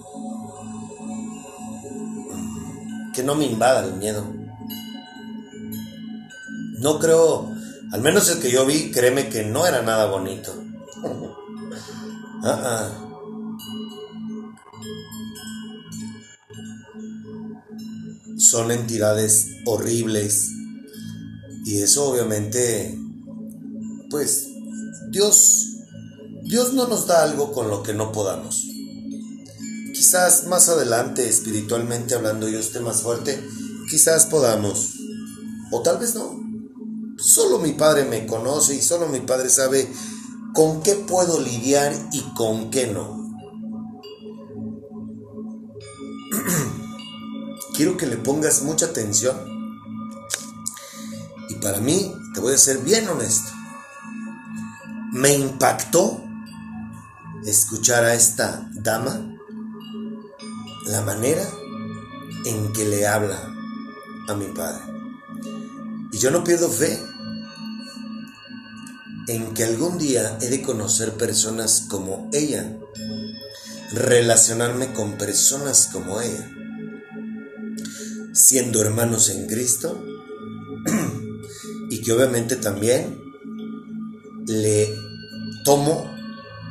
que 3.14 3.22
no 3.22 3.36
me 3.36 3.44
invada 3.44 3.84
el 3.84 3.94
miedo. 3.94 4.26
No 6.80 6.98
creo, 6.98 7.54
al 7.92 8.00
menos 8.00 8.28
el 8.30 8.40
que 8.40 8.50
yo 8.50 8.66
vi, 8.66 8.90
créeme 8.90 9.28
que 9.28 9.44
no 9.44 9.64
era 9.64 9.80
nada 9.82 10.06
bonito. 10.06 10.52
Ah, 12.42 12.58
ah. 12.64 13.09
Son 18.40 18.70
entidades 18.70 19.48
horribles. 19.66 20.48
Y 21.66 21.82
eso 21.82 22.08
obviamente, 22.08 22.98
pues, 24.08 24.48
Dios, 25.10 25.76
Dios 26.44 26.72
no 26.72 26.88
nos 26.88 27.06
da 27.06 27.22
algo 27.22 27.52
con 27.52 27.68
lo 27.68 27.82
que 27.82 27.92
no 27.92 28.12
podamos. 28.12 28.66
Quizás 29.92 30.46
más 30.46 30.70
adelante, 30.70 31.28
espiritualmente 31.28 32.14
hablando, 32.14 32.48
yo 32.48 32.58
esté 32.58 32.80
más 32.80 33.02
fuerte, 33.02 33.38
quizás 33.90 34.24
podamos. 34.24 34.94
O 35.70 35.82
tal 35.82 35.98
vez 35.98 36.14
no. 36.14 36.40
Solo 37.18 37.58
mi 37.58 37.72
padre 37.72 38.06
me 38.06 38.26
conoce 38.26 38.74
y 38.74 38.80
solo 38.80 39.06
mi 39.08 39.20
padre 39.20 39.50
sabe 39.50 39.92
con 40.54 40.82
qué 40.82 40.94
puedo 40.94 41.38
lidiar 41.38 41.92
y 42.12 42.20
con 42.34 42.70
qué 42.70 42.86
no. 42.86 43.19
Quiero 47.80 47.96
que 47.96 48.06
le 48.06 48.18
pongas 48.18 48.60
mucha 48.60 48.84
atención. 48.84 49.34
Y 51.48 51.54
para 51.62 51.80
mí, 51.80 52.14
te 52.34 52.40
voy 52.40 52.52
a 52.52 52.58
ser 52.58 52.76
bien 52.80 53.08
honesto. 53.08 53.52
Me 55.12 55.32
impactó 55.32 56.22
escuchar 57.46 58.04
a 58.04 58.12
esta 58.12 58.68
dama 58.74 59.34
la 60.88 61.00
manera 61.00 61.42
en 62.44 62.70
que 62.74 62.84
le 62.84 63.06
habla 63.06 63.50
a 64.28 64.34
mi 64.34 64.48
padre. 64.48 64.82
Y 66.12 66.18
yo 66.18 66.30
no 66.30 66.44
pierdo 66.44 66.68
fe 66.68 67.02
en 69.26 69.54
que 69.54 69.64
algún 69.64 69.96
día 69.96 70.36
he 70.42 70.50
de 70.50 70.60
conocer 70.60 71.14
personas 71.14 71.86
como 71.88 72.28
ella, 72.34 72.76
relacionarme 73.94 74.92
con 74.92 75.16
personas 75.16 75.88
como 75.90 76.20
ella, 76.20 76.59
siendo 78.32 78.80
hermanos 78.80 79.30
en 79.30 79.46
Cristo 79.46 80.02
y 81.90 82.00
que 82.02 82.12
obviamente 82.12 82.56
también 82.56 83.20
le 84.46 84.88
tomo 85.64 86.10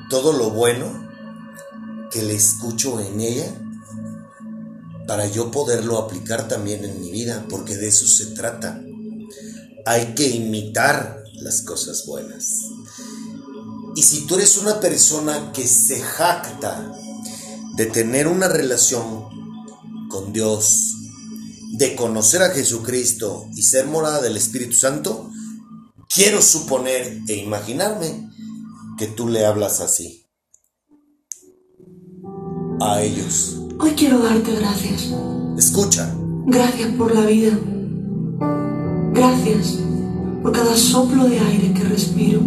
todo 0.09 0.33
lo 0.33 0.49
bueno 0.51 1.07
que 2.11 2.23
le 2.23 2.35
escucho 2.35 2.99
en 2.99 3.19
ella 3.19 3.53
para 5.07 5.27
yo 5.27 5.49
poderlo 5.49 5.97
aplicar 5.97 6.47
también 6.47 6.85
en 6.85 7.01
mi 7.01 7.09
vida, 7.09 7.45
porque 7.49 7.75
de 7.75 7.87
eso 7.87 8.05
se 8.05 8.27
trata. 8.27 8.79
Hay 9.85 10.13
que 10.13 10.27
imitar 10.27 11.23
las 11.33 11.63
cosas 11.63 12.05
buenas. 12.05 12.61
Y 13.95 14.03
si 14.03 14.27
tú 14.27 14.35
eres 14.35 14.57
una 14.57 14.79
persona 14.79 15.51
que 15.51 15.67
se 15.67 15.99
jacta 15.99 16.93
de 17.75 17.85
tener 17.87 18.27
una 18.27 18.47
relación 18.47 20.07
con 20.09 20.31
Dios, 20.31 20.98
de 21.79 21.95
conocer 21.95 22.41
a 22.41 22.49
Jesucristo 22.49 23.47
y 23.55 23.63
ser 23.63 23.87
morada 23.87 24.21
del 24.21 24.35
Espíritu 24.35 24.73
Santo, 24.73 25.31
quiero 26.13 26.41
suponer 26.41 27.21
e 27.25 27.35
imaginarme 27.37 28.29
que 28.97 29.07
tú 29.07 29.29
le 29.29 29.45
hablas 29.45 29.79
así 29.79 30.25
a 32.81 33.01
ellos. 33.01 33.61
Hoy 33.79 33.91
quiero 33.91 34.19
darte 34.19 34.53
gracias. 34.55 35.07
Escucha, 35.57 36.13
Gracias 36.47 36.91
por 36.95 37.15
la 37.15 37.25
vida. 37.25 37.57
Gracias 39.13 39.77
por 40.41 40.51
cada 40.51 40.75
soplo 40.75 41.29
de 41.29 41.39
aire 41.39 41.73
que 41.73 41.83
respiro. 41.85 42.41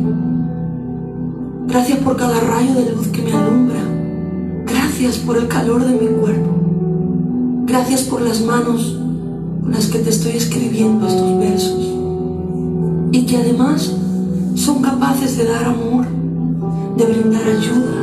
Gracias 1.69 1.99
por 2.01 2.19
cada 2.19 2.39
rayo 2.39 2.75
de 2.75 2.93
luz 2.93 3.09
que 3.09 3.23
me 3.23 3.33
alumbra. 3.33 3.81
Gracias 4.67 5.17
por 5.17 5.39
el 5.39 5.49
calor 5.49 5.87
de 5.87 5.93
mi 5.95 6.21
cuerpo. 6.21 6.51
Gracias 7.65 8.03
por 8.03 8.21
las 8.21 8.43
manos 8.43 8.99
las 9.67 9.87
que 9.87 9.99
te 9.99 10.11
estoy 10.11 10.33
escribiendo 10.33 11.07
estos 11.07 11.39
versos. 11.39 11.95
Y 13.13 13.27
que 13.27 13.37
además 13.37 13.93
son 14.55 14.83
capaces 14.83 15.37
de 15.37 15.45
dar 15.45 15.65
amor, 15.65 16.07
de 16.97 17.05
brindar 17.05 17.43
ayuda 17.43 18.03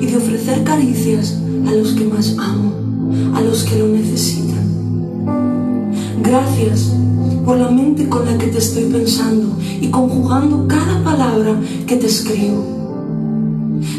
y 0.00 0.06
de 0.06 0.16
ofrecer 0.16 0.64
caricias 0.64 1.38
a 1.66 1.72
los 1.72 1.92
que 1.92 2.04
más 2.04 2.36
amo, 2.38 2.72
a 3.34 3.40
los 3.40 3.64
que 3.64 3.78
lo 3.78 3.88
necesitan. 3.88 4.52
Gracias 6.22 6.92
por 7.44 7.58
la 7.58 7.70
mente 7.70 8.08
con 8.08 8.24
la 8.24 8.38
que 8.38 8.46
te 8.46 8.58
estoy 8.58 8.84
pensando 8.84 9.56
y 9.80 9.88
conjugando 9.88 10.66
cada 10.68 11.02
palabra 11.02 11.56
que 11.86 11.96
te 11.96 12.06
escribo. 12.06 12.64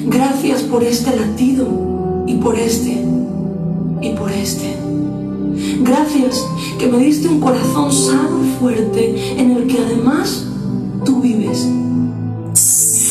Gracias 0.08 0.62
por 0.64 0.84
este 0.84 1.16
latido 1.16 1.68
y 2.26 2.36
por 2.36 2.58
este 2.58 3.04
y 4.02 4.10
por 4.12 4.32
este. 4.32 4.83
Gracias 5.82 6.46
que 6.78 6.88
me 6.88 6.98
diste 6.98 7.28
un 7.28 7.40
corazón 7.40 7.92
sano 7.92 8.44
y 8.46 8.60
fuerte 8.60 9.40
en 9.40 9.52
el 9.52 9.68
que 9.68 9.80
además 9.80 10.46
tú 11.06 11.22
vives. 11.22 11.68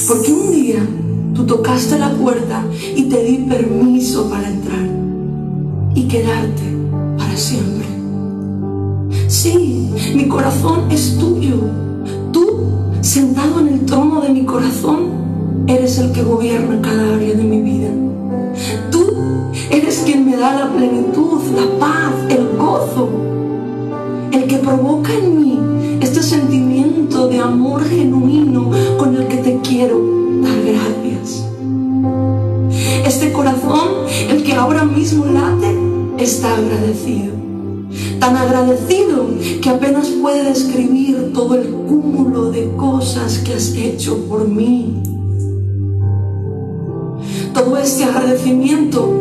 Porque 0.09 0.32
un 0.32 0.50
día 0.50 0.86
tú 1.34 1.44
tocaste 1.46 1.98
la 1.98 2.11
puerta 2.12 2.64
y 2.96 3.05
te 3.05 3.24
di 3.24 3.38
permiso 3.48 4.28
para 4.28 4.48
entrar 4.48 4.88
y 5.94 6.03
quedarte 6.05 6.62
para 7.18 7.36
siempre. 7.36 7.86
Sí, 9.28 9.90
mi 10.14 10.28
corazón 10.28 10.90
es 10.90 11.16
tuyo. 11.18 11.57
Tú, 12.32 12.46
sentado 13.00 13.61
en 13.61 13.68
el 13.68 13.80
trono 13.86 14.20
de 14.20 14.30
mi 14.30 14.44
corazón, 14.44 15.64
eres 15.66 15.98
el 15.98 16.12
que 16.12 16.22
gobierna 16.22 16.80
cada 16.82 17.14
área 17.14 17.34
de 17.34 17.44
mi 17.44 17.62
vida. 17.62 17.90
Eres 19.72 20.02
quien 20.04 20.26
me 20.26 20.36
da 20.36 20.52
la 20.52 20.70
plenitud, 20.70 21.40
la 21.56 21.78
paz, 21.78 22.12
el 22.28 22.46
gozo, 22.58 23.08
el 24.30 24.44
que 24.44 24.58
provoca 24.58 25.14
en 25.14 25.40
mí 25.40 25.98
este 26.02 26.22
sentimiento 26.22 27.26
de 27.28 27.38
amor 27.38 27.82
genuino 27.82 28.70
con 28.98 29.16
el 29.16 29.26
que 29.28 29.38
te 29.38 29.60
quiero 29.62 29.98
dar 30.42 30.60
gracias. 30.60 31.46
Este 33.06 33.32
corazón, 33.32 33.88
el 34.28 34.42
que 34.42 34.52
ahora 34.52 34.84
mismo 34.84 35.24
late, 35.24 35.74
está 36.18 36.54
agradecido. 36.54 37.32
Tan 38.20 38.36
agradecido 38.36 39.24
que 39.62 39.70
apenas 39.70 40.08
puede 40.08 40.44
describir 40.44 41.32
todo 41.32 41.54
el 41.54 41.70
cúmulo 41.70 42.50
de 42.50 42.70
cosas 42.76 43.38
que 43.38 43.54
has 43.54 43.74
hecho 43.74 44.18
por 44.28 44.46
mí. 44.46 45.02
Todo 47.54 47.78
este 47.78 48.04
agradecimiento 48.04 49.11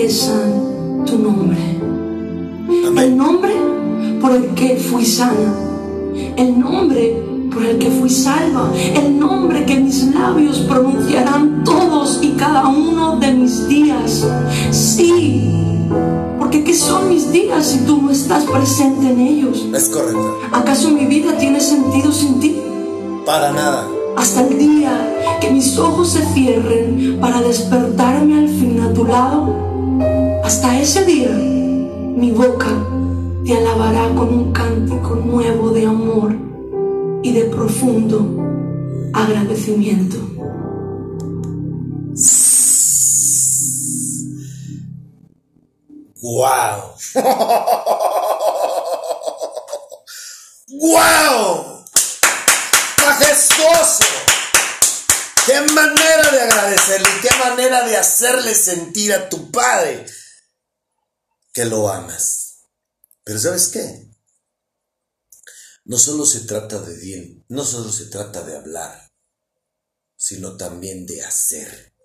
confiesan 0.00 1.04
tu 1.04 1.18
nombre. 1.18 1.58
El 2.96 3.16
nombre 3.16 3.54
por 4.20 4.32
el 4.32 4.46
que 4.54 4.76
fui 4.76 5.04
sana. 5.04 5.54
El 6.36 6.58
nombre 6.58 7.22
por 7.52 7.62
el 7.64 7.78
que 7.78 7.90
fui 7.90 8.08
salva. 8.08 8.70
El 8.94 9.18
nombre 9.18 9.64
que 9.66 9.76
mis 9.76 10.02
labios 10.14 10.60
pronunciarán 10.60 11.64
todos 11.64 12.18
y 12.22 12.30
cada 12.30 12.68
uno 12.68 13.18
de 13.18 13.32
mis 13.32 13.68
días. 13.68 14.26
Sí, 14.70 15.44
porque 16.38 16.64
¿qué 16.64 16.74
son 16.74 17.10
mis 17.10 17.30
días 17.30 17.66
si 17.66 17.80
tú 17.80 18.00
no 18.00 18.10
estás 18.10 18.44
presente 18.44 19.10
en 19.10 19.20
ellos? 19.20 19.66
Es 19.74 19.90
correcto. 19.90 20.38
¿Acaso 20.50 20.90
mi 20.90 21.04
vida 21.04 21.36
tiene 21.36 21.60
sentido 21.60 22.10
sin 22.10 22.40
ti? 22.40 22.56
Para 23.26 23.52
nada. 23.52 23.86
Hasta 24.16 24.46
el 24.46 24.58
día 24.58 25.38
que 25.42 25.50
mis 25.50 25.78
ojos 25.78 26.10
se 26.10 26.24
cierren 26.32 27.18
para 27.20 27.42
despertarme 27.42 28.38
al 28.38 28.48
fin 28.48 28.80
a 28.80 28.92
tu 28.92 29.04
lado, 29.04 29.69
hasta 30.44 30.80
ese 30.80 31.04
día 31.04 31.30
mi 31.30 32.32
boca 32.32 32.68
te 33.44 33.56
alabará 33.56 34.08
con 34.14 34.28
un 34.28 34.52
cántico 34.52 35.14
nuevo 35.14 35.70
de 35.70 35.86
amor 35.86 36.34
y 37.22 37.32
de 37.32 37.44
profundo 37.44 38.26
agradecimiento. 39.12 40.16
¡Wow! 46.22 46.80
¡Wow! 50.68 51.84
¡Majestuoso! 53.04 54.19
¡Qué 55.50 55.60
manera 55.62 56.30
de 56.30 56.42
agradecerle! 56.42 57.08
¡Qué 57.22 57.28
manera 57.40 57.84
de 57.84 57.96
hacerle 57.96 58.54
sentir 58.54 59.12
a 59.12 59.28
tu 59.28 59.50
padre 59.50 60.06
que 61.52 61.64
lo 61.64 61.88
amas! 61.88 62.68
Pero 63.24 63.40
¿sabes 63.40 63.66
qué? 63.66 64.08
No 65.84 65.98
solo 65.98 66.24
se 66.24 66.42
trata 66.42 66.80
de 66.80 66.96
bien, 66.96 67.44
no 67.48 67.64
solo 67.64 67.90
se 67.90 68.06
trata 68.06 68.44
de 68.44 68.56
hablar, 68.58 69.12
sino 70.16 70.56
también 70.56 71.04
de 71.04 71.24
hacer. 71.24 71.96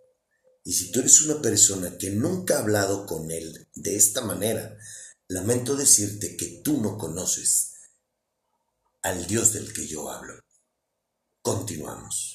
Y 0.64 0.74
si 0.74 0.92
tú 0.92 1.02
eres 1.02 1.22
una 1.22 1.40
persona 1.40 2.00
que 2.00 2.10
nunca 2.10 2.56
ha 2.56 2.62
hablado 2.62 3.06
con 3.06 3.30
él 3.30 3.70
de 3.76 3.96
esta 3.96 4.22
manera, 4.22 4.76
lamento 5.28 5.76
decirte 5.76 6.36
que 6.36 6.62
tú 6.64 6.82
no 6.82 6.98
conoces 6.98 7.74
al 9.04 9.28
Dios 9.28 9.54
del 9.54 9.72
que 9.72 9.86
yo 9.86 10.10
hablo. 10.10 10.34
Continuamos. 11.44 12.35